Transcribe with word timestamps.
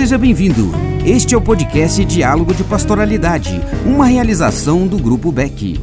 Seja 0.00 0.16
bem-vindo. 0.16 0.70
Este 1.04 1.34
é 1.34 1.38
o 1.38 1.42
podcast 1.42 2.02
Diálogo 2.06 2.54
de 2.54 2.64
Pastoralidade, 2.64 3.60
uma 3.84 4.06
realização 4.06 4.86
do 4.86 4.96
Grupo 4.96 5.30
Beck. 5.30 5.78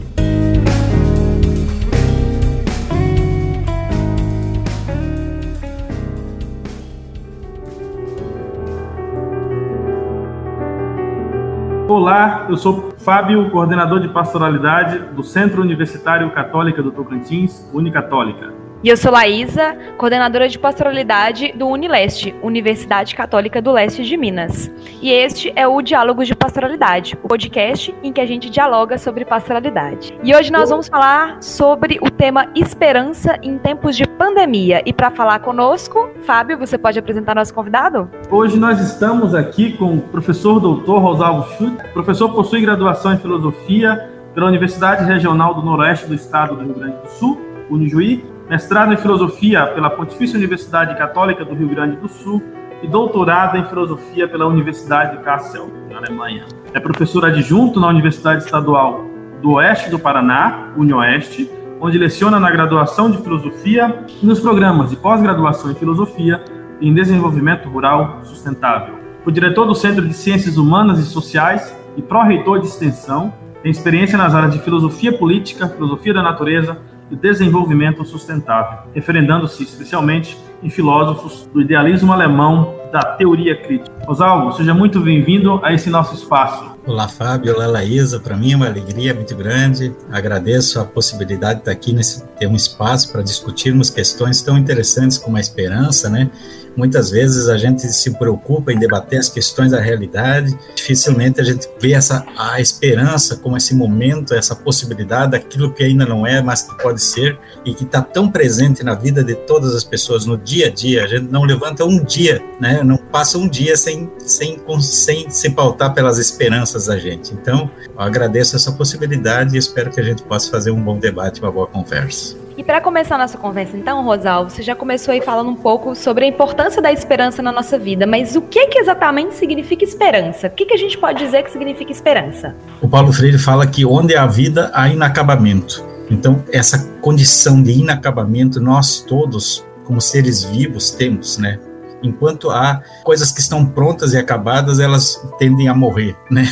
Olá, 11.87 12.47
eu 12.49 12.57
sou 12.57 12.95
Fábio, 12.97 13.51
coordenador 13.51 13.99
de 13.99 14.09
pastoralidade 14.09 14.97
do 15.13 15.21
Centro 15.21 15.61
Universitário 15.61 16.31
Católica 16.31 16.81
do 16.81 16.91
Tocantins, 16.91 17.69
Unicatólica. 17.71 18.56
E 18.83 18.89
eu 18.89 18.95
sou 18.95 19.11
Laísa, 19.11 19.75
coordenadora 19.97 20.47
de 20.47 20.59
pastoralidade 20.59 21.51
do 21.53 21.67
Unileste, 21.67 22.35
Universidade 22.43 23.15
Católica 23.15 23.59
do 23.59 23.71
Leste 23.71 24.03
de 24.03 24.15
Minas. 24.15 24.71
E 25.01 25.09
este 25.09 25.51
é 25.55 25.67
o 25.67 25.81
Diálogos 25.81 26.27
de 26.27 26.35
Pastoralidade, 26.35 27.17
o 27.23 27.27
podcast 27.27 27.93
em 28.03 28.13
que 28.13 28.21
a 28.21 28.25
gente 28.27 28.51
dialoga 28.51 28.99
sobre 28.99 29.25
pastoralidade. 29.25 30.15
E 30.23 30.35
hoje 30.35 30.51
nós 30.51 30.69
vamos 30.69 30.87
falar 30.87 31.41
sobre 31.41 31.97
o 32.03 32.11
tema 32.11 32.51
esperança 32.55 33.39
em 33.41 33.57
tempos 33.57 33.97
de 33.97 34.07
pandemia. 34.07 34.83
E 34.85 34.93
para 34.93 35.09
falar 35.09 35.39
conosco, 35.39 36.11
Fábio, 36.21 36.59
você 36.59 36.77
pode 36.77 36.99
apresentar 36.99 37.33
nosso 37.33 37.55
convidado? 37.55 38.07
Hoje 38.29 38.59
nós 38.59 38.79
estamos 38.79 39.33
aqui 39.33 39.75
com 39.75 39.95
o 39.95 40.01
professor 40.01 40.59
doutor 40.59 40.99
Rosalvo 40.99 41.49
Schutt. 41.55 41.83
O 41.89 41.93
professor 41.93 42.29
possui 42.31 42.61
graduação 42.61 43.11
em 43.11 43.17
filosofia 43.17 44.07
pela 44.35 44.45
Universidade 44.45 45.03
Regional 45.03 45.55
do 45.55 45.63
Noroeste 45.63 46.05
do 46.05 46.13
Estado 46.13 46.55
do 46.55 46.63
Rio 46.63 46.75
Grande 46.75 46.97
do 46.97 47.09
Sul, 47.09 47.41
Unijuí, 47.71 48.36
mestrado 48.49 48.93
em 48.93 48.97
filosofia 48.97 49.67
pela 49.67 49.89
Pontifícia 49.89 50.37
Universidade 50.37 50.97
Católica 50.97 51.43
do 51.43 51.53
Rio 51.53 51.67
Grande 51.67 51.97
do 51.97 52.07
Sul 52.07 52.41
e 52.81 52.87
doutorado 52.87 53.57
em 53.57 53.65
filosofia 53.65 54.27
pela 54.27 54.47
Universidade 54.47 55.17
de 55.17 55.23
Kassel, 55.23 55.69
na 55.89 55.97
Alemanha. 55.97 56.45
É 56.73 56.79
professor 56.79 57.25
adjunto 57.25 57.79
na 57.79 57.87
Universidade 57.87 58.43
Estadual 58.43 59.03
do 59.41 59.53
Oeste 59.53 59.89
do 59.89 59.99
Paraná, 59.99 60.69
UniOeste, 60.77 61.49
onde 61.81 61.97
leciona 61.97 62.39
na 62.39 62.49
graduação 62.49 63.11
de 63.11 63.17
filosofia 63.17 64.03
e 64.21 64.25
nos 64.25 64.39
programas 64.39 64.89
de 64.89 64.95
pós-graduação 64.95 65.71
em 65.71 65.75
filosofia 65.75 66.43
e 66.79 66.87
em 66.87 66.93
desenvolvimento 66.93 67.67
rural 67.67 68.19
sustentável. 68.23 68.95
O 69.25 69.31
diretor 69.31 69.65
do 69.65 69.75
Centro 69.75 70.07
de 70.07 70.13
Ciências 70.13 70.57
Humanas 70.57 70.99
e 70.99 71.03
Sociais 71.03 71.75
e 71.97 72.01
pró-reitor 72.01 72.59
de 72.59 72.67
extensão, 72.67 73.33
tem 73.61 73.71
experiência 73.71 74.17
nas 74.17 74.33
áreas 74.33 74.53
de 74.53 74.59
filosofia 74.59 75.17
política, 75.17 75.67
filosofia 75.67 76.13
da 76.13 76.21
natureza, 76.21 76.77
e 77.09 77.15
desenvolvimento 77.15 78.03
sustentável, 78.05 78.79
referendando-se 78.93 79.63
especialmente 79.63 80.37
em 80.61 80.69
filósofos 80.69 81.47
do 81.53 81.61
idealismo 81.61 82.11
alemão 82.11 82.75
da 82.91 83.01
teoria 83.01 83.55
crítica. 83.55 83.91
Osalvo, 84.07 84.51
seja 84.53 84.73
muito 84.73 84.99
bem-vindo 84.99 85.59
a 85.63 85.73
esse 85.73 85.89
nosso 85.89 86.15
espaço. 86.15 86.77
Olá, 86.85 87.07
Fábio. 87.07 87.53
Olá, 87.53 87.67
Laísa. 87.67 88.19
Para 88.19 88.37
mim 88.37 88.53
é 88.53 88.55
uma 88.55 88.67
alegria 88.67 89.13
muito 89.13 89.35
grande. 89.35 89.93
Agradeço 90.11 90.79
a 90.79 90.85
possibilidade 90.85 91.55
de 91.55 91.59
estar 91.59 91.71
aqui 91.71 91.93
nesse 91.93 92.23
ter 92.39 92.47
um 92.47 92.55
espaço 92.55 93.11
para 93.11 93.21
discutirmos 93.21 93.89
questões 93.89 94.41
tão 94.41 94.57
interessantes 94.57 95.17
como 95.17 95.37
a 95.37 95.39
esperança, 95.39 96.09
né? 96.09 96.29
Muitas 96.77 97.09
vezes 97.09 97.49
a 97.49 97.57
gente 97.57 97.81
se 97.91 98.11
preocupa 98.11 98.71
em 98.71 98.77
debater 98.77 99.17
as 99.17 99.27
questões 99.27 99.71
da 99.71 99.81
realidade, 99.81 100.55
dificilmente 100.75 101.41
a 101.41 101.43
gente 101.43 101.67
vê 101.81 101.93
essa 101.93 102.23
a 102.37 102.61
esperança 102.61 103.35
como 103.35 103.57
esse 103.57 103.73
momento, 103.73 104.35
essa 104.35 104.55
possibilidade 104.55 105.31
daquilo 105.31 105.73
que 105.73 105.83
ainda 105.83 106.05
não 106.05 106.25
é, 106.25 106.39
mas 106.39 106.61
que 106.61 106.77
pode 106.77 107.01
ser 107.01 107.35
e 107.65 107.73
que 107.73 107.83
está 107.83 107.99
tão 107.99 108.29
presente 108.29 108.83
na 108.83 108.93
vida 108.93 109.23
de 109.23 109.33
todas 109.33 109.73
as 109.73 109.83
pessoas 109.83 110.27
no 110.27 110.37
dia 110.37 110.67
a 110.67 110.69
dia. 110.69 111.03
A 111.03 111.07
gente 111.07 111.31
não 111.31 111.43
levanta 111.43 111.83
um 111.83 112.03
dia, 112.03 112.43
né? 112.61 112.83
Não 112.83 112.97
passa 112.97 113.39
um 113.39 113.47
dia 113.47 113.75
sem 113.75 114.07
sem 114.19 114.61
sem 114.81 115.29
se 115.31 115.49
pautar 115.49 115.95
pelas 115.95 116.19
esperanças 116.19 116.85
da 116.85 116.97
gente. 116.99 117.33
Então, 117.33 117.71
eu 117.87 118.01
agradeço 118.01 118.55
essa 118.55 118.71
possibilidade 118.71 119.55
e 119.55 119.57
espero 119.57 119.89
que 119.89 119.99
a 119.99 120.03
gente 120.03 120.21
possa 120.21 120.51
fazer 120.51 120.69
um 120.69 120.81
bom 120.81 120.99
debate, 120.99 121.41
uma 121.41 121.51
boa 121.51 121.65
conversa. 121.65 122.46
E 122.57 122.63
para 122.63 122.81
começar 122.81 123.15
a 123.15 123.17
nossa 123.19 123.37
conversa, 123.37 123.77
então, 123.77 124.03
Rosal, 124.03 124.49
você 124.49 124.63
já 124.63 124.75
começou 124.75 125.11
aí 125.11 125.21
falando 125.21 125.51
um 125.51 125.55
pouco 125.55 125.93
sobre 125.95 126.25
a 126.25 126.27
importância 126.27 126.81
da 126.81 126.91
esperança 126.91 127.39
na 127.39 127.51
nossa 127.51 127.77
vida, 127.77 128.07
mas 128.07 128.35
o 128.35 128.41
que, 128.41 128.65
que 128.65 128.79
exatamente 128.79 129.35
significa 129.35 129.83
esperança? 129.83 130.47
O 130.47 130.49
que, 130.49 130.65
que 130.65 130.73
a 130.73 130.77
gente 130.77 130.97
pode 130.97 131.23
dizer 131.23 131.43
que 131.43 131.51
significa 131.51 131.91
esperança? 131.91 132.55
O 132.81 132.89
Paulo 132.89 133.13
Freire 133.13 133.37
fala 133.37 133.67
que 133.67 133.85
onde 133.85 134.15
há 134.15 134.25
vida, 134.25 134.71
há 134.73 134.89
inacabamento. 134.89 135.85
Então, 136.09 136.43
essa 136.51 136.79
condição 136.99 137.61
de 137.61 137.73
inacabamento, 137.73 138.59
nós 138.59 139.01
todos, 139.01 139.63
como 139.85 140.01
seres 140.01 140.43
vivos, 140.43 140.89
temos, 140.89 141.37
né? 141.37 141.59
Enquanto 142.03 142.49
há 142.49 142.81
coisas 143.03 143.31
que 143.31 143.39
estão 143.39 143.65
prontas 143.65 144.13
e 144.13 144.17
acabadas, 144.17 144.79
elas 144.79 145.19
tendem 145.39 145.67
a 145.67 145.73
morrer, 145.73 146.15
né? 146.29 146.51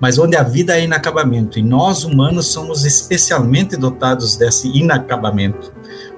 Mas 0.00 0.18
onde 0.18 0.36
a 0.36 0.42
vida 0.42 0.78
é 0.78 0.84
inacabamento, 0.84 1.58
e 1.58 1.62
nós 1.62 2.04
humanos 2.04 2.46
somos 2.46 2.84
especialmente 2.84 3.76
dotados 3.76 4.36
desse 4.36 4.68
inacabamento. 4.68 5.72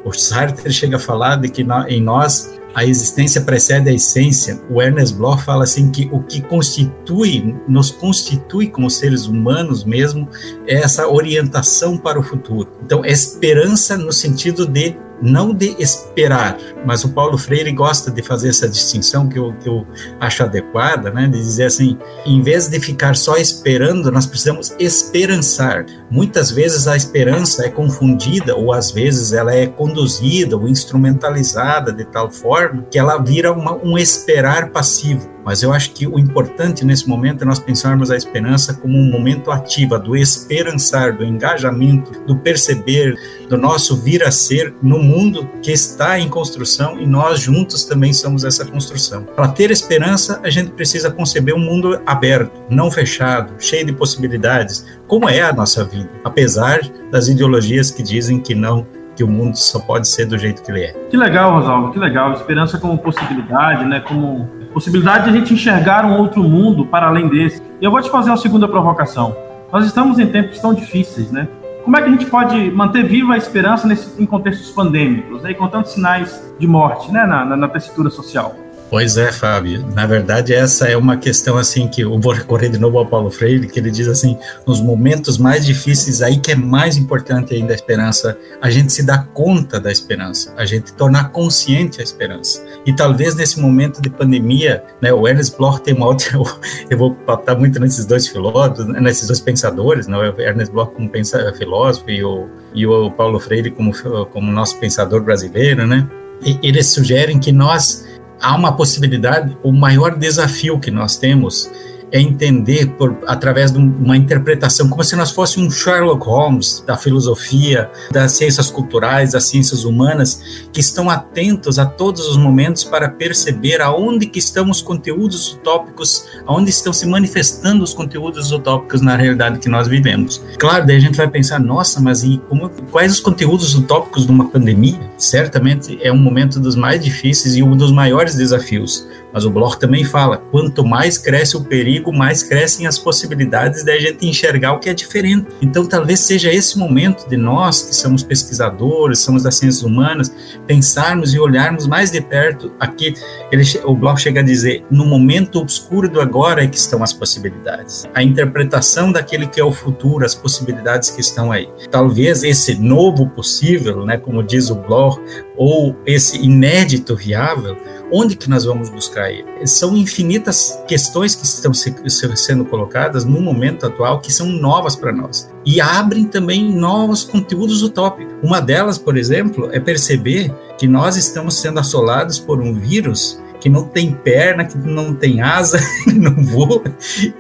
O 0.05 0.13
Sartre 0.13 0.73
chega 0.73 0.97
a 0.97 1.01
falar 1.01 1.37
de 1.37 1.49
que 1.49 1.67
em 1.89 2.03
nós 2.03 2.59
a 2.75 2.85
existência 2.85 3.41
precede 3.41 3.91
a 3.91 3.93
essência. 3.93 4.61
O 4.71 4.81
Ernest 4.81 5.17
Bloch 5.17 5.43
fala 5.43 5.65
assim 5.65 5.91
que 5.91 6.09
o 6.13 6.23
que 6.23 6.41
constitui, 6.41 7.57
nos 7.67 7.91
constitui 7.91 8.69
como 8.69 8.89
seres 8.89 9.27
humanos 9.27 9.85
mesmo, 9.85 10.29
é 10.67 10.77
essa 10.77 11.09
orientação 11.09 11.99
para 11.99 12.21
o 12.21 12.23
futuro. 12.23 12.69
Então, 12.85 13.05
esperança 13.05 13.97
no 13.97 14.13
sentido 14.13 14.67
de 14.67 14.97
não 15.21 15.53
de 15.53 15.75
esperar, 15.79 16.57
mas 16.85 17.05
o 17.05 17.11
Paulo 17.11 17.37
Freire 17.37 17.73
gosta 17.73 18.11
de 18.11 18.23
fazer 18.23 18.49
essa 18.49 18.69
distinção 18.69 19.29
que 19.29 19.39
eu, 19.39 19.55
eu 19.65 19.87
acho 20.21 20.43
adequada, 20.43 21.11
né, 21.11 21.27
de 21.27 21.39
dizer 21.39 21.65
assim, 21.65 21.99
em 22.25 22.43
vez 22.43 22.69
de 22.69 22.79
ficar 22.81 23.17
só 23.17 23.37
esperando, 23.37 24.11
nós 24.11 24.27
precisamos 24.27 24.75
esperançar. 24.79 25.87
Muitas 26.11 26.51
vezes 26.51 26.87
a 26.87 26.97
esperança 26.97 27.67
é 27.67 27.69
confundida, 27.69 28.55
ou 28.55 28.73
às 28.73 28.91
vezes 28.91 29.33
ela 29.33 29.55
é 29.55 29.67
conduzida 29.67 30.57
ou 30.57 30.69
instrumentalizada 30.69 31.93
de 31.93 32.05
tal 32.05 32.31
forma 32.31 32.85
que 32.91 32.99
ela 32.99 33.19
vira 33.19 33.53
uma, 33.53 33.75
um 33.77 33.99
esperar 33.99 34.71
passivo. 34.71 35.38
Mas 35.49 35.63
eu 35.63 35.73
acho 35.73 35.93
que 35.93 36.07
o 36.07 36.19
importante 36.19 36.85
nesse 36.85 37.09
momento 37.09 37.43
é 37.43 37.47
nós 37.47 37.59
pensarmos 37.59 38.11
a 38.11 38.17
esperança 38.17 38.75
como 38.75 38.99
um 38.99 39.11
momento 39.11 39.51
ativo, 39.51 39.99
do 39.99 40.15
esperançar, 40.15 41.17
do 41.17 41.25
engajamento, 41.25 42.23
do 42.27 42.37
perceber, 42.37 43.17
do 43.49 43.57
nosso 43.57 43.97
vir 43.97 44.23
a 44.23 44.31
ser 44.31 44.75
no 44.83 44.99
mundo 44.99 45.49
que 45.63 45.73
está 45.73 46.21
em 46.21 46.29
construção 46.29 47.01
e 47.01 47.07
nós 47.07 47.41
juntos 47.41 47.85
também 47.85 48.13
somos 48.13 48.45
essa 48.45 48.63
construção. 48.67 49.23
Para 49.23 49.49
ter 49.49 49.71
esperança, 49.71 50.39
a 50.45 50.51
gente 50.51 50.71
precisa 50.73 51.11
conceber 51.11 51.55
um 51.55 51.61
mundo 51.61 51.99
aberto, 52.05 52.53
não 52.69 52.91
fechado, 52.91 53.55
cheio 53.59 53.87
de 53.87 53.93
possibilidades, 53.95 54.85
como 55.07 55.31
é 55.31 55.41
a 55.41 55.51
nossa 55.51 55.83
vida, 55.83 56.11
apesar 56.23 56.81
das 57.11 57.27
ideologias 57.27 57.91
que 57.91 58.03
dizem 58.03 58.39
que 58.39 58.55
não 58.55 58.87
que 59.17 59.25
o 59.25 59.29
mundo 59.29 59.57
só 59.57 59.81
pode 59.81 60.07
ser 60.07 60.27
do 60.27 60.39
jeito 60.39 60.63
que 60.63 60.71
ele 60.71 60.83
é. 60.83 60.93
Que 61.11 61.17
legal, 61.17 61.59
Rosalvo, 61.59 61.91
que 61.91 61.99
legal. 61.99 62.35
Esperança 62.35 62.79
como 62.79 62.97
possibilidade, 62.99 63.85
né? 63.85 63.99
Como 63.99 64.58
possibilidade 64.73 65.25
de 65.25 65.31
a 65.31 65.33
gente 65.33 65.55
enxergar 65.55 66.05
um 66.05 66.19
outro 66.19 66.43
mundo 66.43 66.87
para 66.87 67.07
além 67.07 67.29
desse. 67.29 67.63
E 67.81 67.85
eu 67.85 67.91
vou 67.91 68.01
te 68.01 68.11
fazer 68.11 68.31
uma 68.31 68.37
segunda 68.37 68.69
provocação. 68.69 69.37
Nós 69.73 69.85
estamos 69.85 70.19
em 70.19 70.27
tempos 70.27 70.59
tão 70.61 70.73
difíceis, 70.73 71.31
né? 71.31 71.49
Como 71.85 71.97
é 71.97 72.03
que 72.03 72.09
a 72.09 72.11
gente 72.11 72.27
pode 72.27 72.71
manter 72.71 73.05
viva 73.05 73.35
a 73.35 73.37
esperança 73.37 73.87
nesse, 73.87 74.23
em 74.23 74.27
contextos 74.27 74.71
pandêmicos, 74.71 75.43
né? 75.43 75.53
E 75.53 75.55
com 75.55 75.67
tantos 75.69 75.93
sinais 75.93 76.55
de 76.59 76.67
morte, 76.67 77.11
né? 77.11 77.25
na, 77.25 77.45
na, 77.45 77.57
na 77.57 77.69
tessitura 77.69 78.11
social? 78.11 78.55
Pois 78.91 79.19
é, 79.19 79.31
Fábio. 79.31 79.87
Na 79.95 80.07
verdade, 80.07 80.55
essa 80.55 80.89
é 80.89 80.97
uma 80.97 81.19
questão 81.19 81.59
assim 81.59 81.87
que 81.89 82.01
eu 82.01 82.19
vou 82.19 82.33
recorrer 82.33 82.71
de 82.71 82.79
novo 82.79 82.97
ao 82.97 83.05
Paulo 83.05 83.31
Freire, 83.31 83.69
que 83.69 83.79
ele 83.79 83.91
diz 83.91 84.09
assim: 84.09 84.39
nos 84.67 84.81
momentos 84.81 85.37
mais 85.37 85.67
difíceis, 85.67 86.23
aí 86.23 86.39
que 86.39 86.53
é 86.53 86.55
mais 86.55 86.97
importante 86.97 87.55
ainda 87.55 87.75
a 87.75 87.77
esperança, 87.77 88.39
a 88.63 88.71
gente 88.71 88.91
se 88.91 89.03
dá 89.03 89.19
conta 89.19 89.79
da 89.79 89.93
esperança, 89.93 90.55
a 90.57 90.65
gente 90.65 90.95
tornar 90.95 91.31
consciente 91.33 92.01
a 92.01 92.05
esperança. 92.05 92.65
E 92.87 92.93
talvez 92.95 93.35
nesse 93.35 93.61
momento 93.61 94.01
de 94.01 94.09
pandemia, 94.09 94.83
né, 95.03 95.13
o 95.13 95.29
Ernest 95.29 95.55
Bloch 95.59 95.83
tem 95.83 95.95
uma 95.95 96.07
outra. 96.07 96.39
Eu 96.89 96.97
vou 96.97 97.15
patar 97.15 97.57
muito 97.57 97.79
nesses 97.79 98.07
dois 98.07 98.27
filósofos, 98.27 98.87
né, 98.87 99.01
nesses 99.01 99.27
dois 99.27 99.41
pensadores, 99.41 100.07
né, 100.07 100.17
o 100.17 100.41
Ernest 100.41 100.73
Bloch 100.73 100.95
como 100.95 101.11
pensa, 101.11 101.53
filósofo 101.59 102.09
e 102.09 102.25
o, 102.25 102.49
e 102.73 102.87
o 102.87 103.11
Paulo 103.11 103.39
Freire 103.39 103.71
como, 103.71 103.93
como 104.33 104.51
nosso 104.51 104.79
pensador 104.79 105.21
brasileiro, 105.21 105.87
né? 105.87 106.09
E 106.43 106.59
eles 106.63 106.87
sugerem 106.87 107.39
que 107.39 107.51
nós 107.51 108.08
há 108.41 108.55
uma 108.55 108.73
possibilidade, 108.73 109.57
o 109.63 109.73
maior 109.73 110.17
desafio 110.17 110.79
que 110.79 110.91
nós 110.91 111.17
temos 111.17 111.71
é 112.11 112.21
entender 112.21 112.87
por 112.99 113.19
através 113.27 113.71
de 113.71 113.79
uma 113.79 114.17
interpretação 114.17 114.89
como 114.89 115.05
se 115.05 115.17
nós 115.17 115.31
fôssemos 115.31 115.69
um 115.69 115.71
Sherlock 115.71 116.25
Holmes 116.27 116.83
da 116.87 116.97
filosofia, 116.97 117.91
das 118.11 118.33
ciências 118.33 118.71
culturais, 118.71 119.33
das 119.33 119.45
ciências 119.45 119.85
humanas, 119.85 120.69
que 120.73 120.81
estão 120.81 121.11
atentos 121.11 121.79
a 121.79 121.87
todos 121.87 122.27
os 122.29 122.37
momentos 122.37 122.85
para 122.85 123.09
perceber 123.09 123.81
aonde 123.81 124.27
que 124.27 124.39
estão 124.39 124.71
os 124.71 124.81
conteúdos 124.81 125.53
utópicos, 125.53 126.27
aonde 126.47 126.71
estão 126.71 126.93
se 126.93 127.07
manifestando 127.07 127.85
os 127.85 127.93
conteúdos 127.93 128.53
utópicos 128.53 129.01
na 129.01 129.17
realidade 129.17 129.59
que 129.59 129.69
nós 129.69 129.89
vivemos. 129.89 130.43
Claro, 130.59 130.87
daí 130.87 130.97
a 130.97 131.01
gente 131.01 131.17
vai 131.17 131.29
pensar, 131.29 131.59
nossa, 131.61 132.01
mas 132.01 132.23
e 132.23 132.41
como, 132.49 132.69
quais 132.91 133.13
os 133.13 133.21
conteúdos 133.21 133.75
utópicos 133.75 134.27
de 134.27 134.33
uma 134.33 134.49
pandemia? 134.49 134.99
Certamente 135.17 135.99
é 136.03 136.13
um 136.13 136.19
momento 136.19 136.61
dos 136.61 136.75
mais 136.75 137.03
difíceis 137.03 137.57
e 137.57 137.63
um 137.63 137.77
dos 137.77 137.93
maiores 137.93 138.35
desafios 138.35 139.07
Mas 139.33 139.45
o 139.45 139.51
Bloch 139.51 139.79
também 139.79 140.05
fala: 140.05 140.39
quanto 140.51 140.85
mais 140.85 141.19
cresce 141.19 141.57
o 141.57 141.65
perigo, 141.65 142.13
mais 142.13 142.43
crescem 142.43 142.87
as 142.87 142.99
possibilidades 142.99 143.85
da 143.85 143.99
gente 143.99 144.27
enxergar 144.27 144.73
o 144.73 144.79
que 144.79 144.89
é 144.89 144.95
diferente. 144.95 145.47
Então, 145.61 145.87
talvez 145.87 146.21
seja 146.21 146.53
esse 146.53 146.79
momento 146.79 147.29
de 147.29 147.37
nós, 147.37 147.83
que 147.83 147.95
somos 147.95 148.23
pesquisadores, 148.23 149.21
somos 149.21 149.43
das 149.43 149.57
ciências 149.57 149.83
humanas, 149.83 150.33
pensarmos 150.67 151.35
e 151.35 151.39
olharmos 151.39 151.87
mais 151.87 152.11
de 152.11 152.21
perto. 152.21 152.73
Aqui, 152.79 153.15
ele, 153.51 153.63
o 153.85 153.95
Bloch 153.95 154.21
chega 154.21 154.41
a 154.41 154.45
dizer: 154.45 154.85
no 154.91 155.05
momento 155.05 155.59
obscuro 155.59 156.09
do 156.09 156.21
agora 156.21 156.65
é 156.65 156.67
que 156.67 156.77
estão 156.77 157.03
as 157.03 157.13
possibilidades. 157.13 158.09
A 158.15 158.23
interpretação 158.23 159.13
daquele 159.13 159.47
que 159.47 159.61
é 159.61 159.65
o 159.65 159.73
futuro, 159.73 160.25
as 160.25 160.35
possibilidades 160.35 161.11
que 161.11 161.21
estão 161.21 161.53
aí. 161.53 161.69
Talvez 161.91 162.43
esse 162.43 162.75
novo 162.75 163.27
possível, 163.29 164.05
né, 164.05 164.17
como 164.17 164.43
diz 164.43 164.71
o 164.71 164.75
Bloch, 164.75 165.21
ou 165.59 165.95
esse 166.07 166.39
inédito 166.39 167.17
viável, 167.17 167.77
onde 168.13 168.37
que 168.37 168.49
nós 168.49 168.65
vamos 168.65 168.89
buscar 168.89 169.31
ele? 169.31 169.67
São 169.67 169.97
infinitas 169.97 170.81
questões 170.87 171.35
que 171.35 171.45
estão 171.45 171.75
se, 171.75 171.93
sendo 172.37 172.65
colocadas 172.65 173.25
no 173.25 173.41
momento 173.41 173.85
atual 173.85 174.21
que 174.21 174.33
são 174.33 174.47
novas 174.47 174.95
para 174.95 175.13
nós 175.13 175.51
e 175.67 175.81
abrem 175.81 176.25
também 176.25 176.73
novos 176.73 177.25
conteúdos 177.25 177.83
utópicos. 177.83 178.33
Uma 178.43 178.61
delas, 178.61 178.97
por 178.97 179.19
exemplo, 179.19 179.69
é 179.73 179.81
perceber 179.81 180.55
que 180.79 180.87
nós 180.87 181.17
estamos 181.17 181.57
sendo 181.57 181.81
assolados 181.81 182.39
por 182.39 182.61
um 182.61 182.73
vírus 182.75 183.39
que 183.61 183.69
não 183.69 183.85
tem 183.85 184.13
perna, 184.13 184.65
que 184.65 184.79
não 184.79 185.13
tem 185.13 185.41
asa, 185.41 185.81
não 186.15 186.45
voa, 186.45 186.85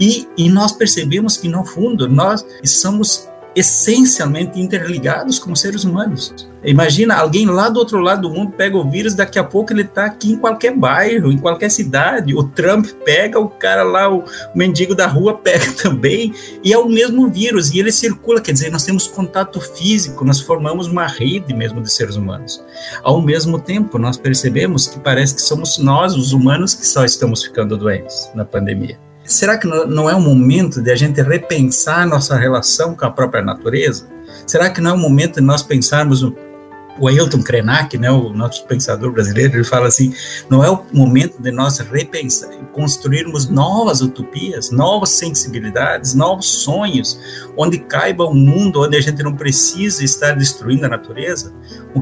e, 0.00 0.26
e 0.36 0.50
nós 0.50 0.72
percebemos 0.72 1.36
que 1.36 1.48
no 1.48 1.64
fundo 1.64 2.08
nós 2.08 2.44
somos 2.64 3.28
essencialmente 3.58 4.60
interligados 4.60 5.38
como 5.38 5.56
seres 5.56 5.84
humanos. 5.84 6.48
Imagina 6.64 7.14
alguém 7.16 7.46
lá 7.46 7.68
do 7.68 7.78
outro 7.78 8.00
lado 8.00 8.22
do 8.22 8.30
mundo 8.34 8.52
pega 8.52 8.76
o 8.76 8.90
vírus, 8.90 9.14
daqui 9.14 9.38
a 9.38 9.44
pouco 9.44 9.72
ele 9.72 9.82
está 9.82 10.06
aqui 10.06 10.32
em 10.32 10.36
qualquer 10.36 10.76
bairro, 10.76 11.30
em 11.30 11.38
qualquer 11.38 11.70
cidade. 11.70 12.34
O 12.34 12.42
Trump 12.42 12.86
pega, 13.04 13.38
o 13.38 13.48
cara 13.48 13.84
lá, 13.84 14.12
o 14.12 14.24
mendigo 14.54 14.94
da 14.94 15.06
rua 15.06 15.38
pega 15.38 15.72
também, 15.72 16.34
e 16.62 16.72
é 16.72 16.78
o 16.78 16.88
mesmo 16.88 17.30
vírus, 17.30 17.70
e 17.70 17.78
ele 17.78 17.92
circula. 17.92 18.40
Quer 18.40 18.52
dizer, 18.52 18.70
nós 18.70 18.84
temos 18.84 19.06
contato 19.06 19.60
físico, 19.60 20.24
nós 20.24 20.40
formamos 20.40 20.88
uma 20.88 21.06
rede 21.06 21.54
mesmo 21.54 21.80
de 21.80 21.90
seres 21.90 22.16
humanos. 22.16 22.62
Ao 23.02 23.22
mesmo 23.22 23.58
tempo, 23.58 23.98
nós 23.98 24.16
percebemos 24.16 24.88
que 24.88 24.98
parece 24.98 25.36
que 25.36 25.42
somos 25.42 25.78
nós, 25.78 26.16
os 26.16 26.32
humanos, 26.32 26.74
que 26.74 26.86
só 26.86 27.04
estamos 27.04 27.44
ficando 27.44 27.76
doentes 27.76 28.30
na 28.34 28.44
pandemia. 28.44 29.07
Será 29.28 29.58
que 29.58 29.66
não 29.66 30.08
é 30.08 30.14
o 30.14 30.20
momento 30.20 30.80
de 30.80 30.90
a 30.90 30.96
gente 30.96 31.20
repensar 31.20 32.06
nossa 32.06 32.34
relação 32.34 32.94
com 32.94 33.04
a 33.04 33.10
própria 33.10 33.42
natureza? 33.42 34.08
Será 34.46 34.70
que 34.70 34.80
não 34.80 34.92
é 34.92 34.94
o 34.94 34.98
momento 34.98 35.34
de 35.34 35.42
nós 35.42 35.62
pensarmos 35.62 36.22
o 36.22 37.06
Ailton 37.06 37.42
Krenak, 37.42 37.96
né, 37.96 38.10
o 38.10 38.32
nosso 38.32 38.66
pensador 38.66 39.12
brasileiro, 39.12 39.56
ele 39.56 39.64
fala 39.64 39.86
assim: 39.86 40.12
não 40.48 40.64
é 40.64 40.70
o 40.70 40.82
momento 40.92 41.40
de 41.40 41.50
nós 41.52 41.78
repensar, 41.78 42.50
construirmos 42.72 43.48
novas 43.48 44.00
utopias, 44.00 44.70
novas 44.70 45.10
sensibilidades, 45.10 46.14
novos 46.14 46.46
sonhos, 46.46 47.20
onde 47.56 47.78
caiba 47.78 48.26
um 48.26 48.34
mundo 48.34 48.82
onde 48.82 48.96
a 48.96 49.00
gente 49.00 49.22
não 49.22 49.34
precisa 49.34 50.02
estar 50.02 50.32
destruindo 50.32 50.86
a 50.86 50.88
natureza, 50.88 51.54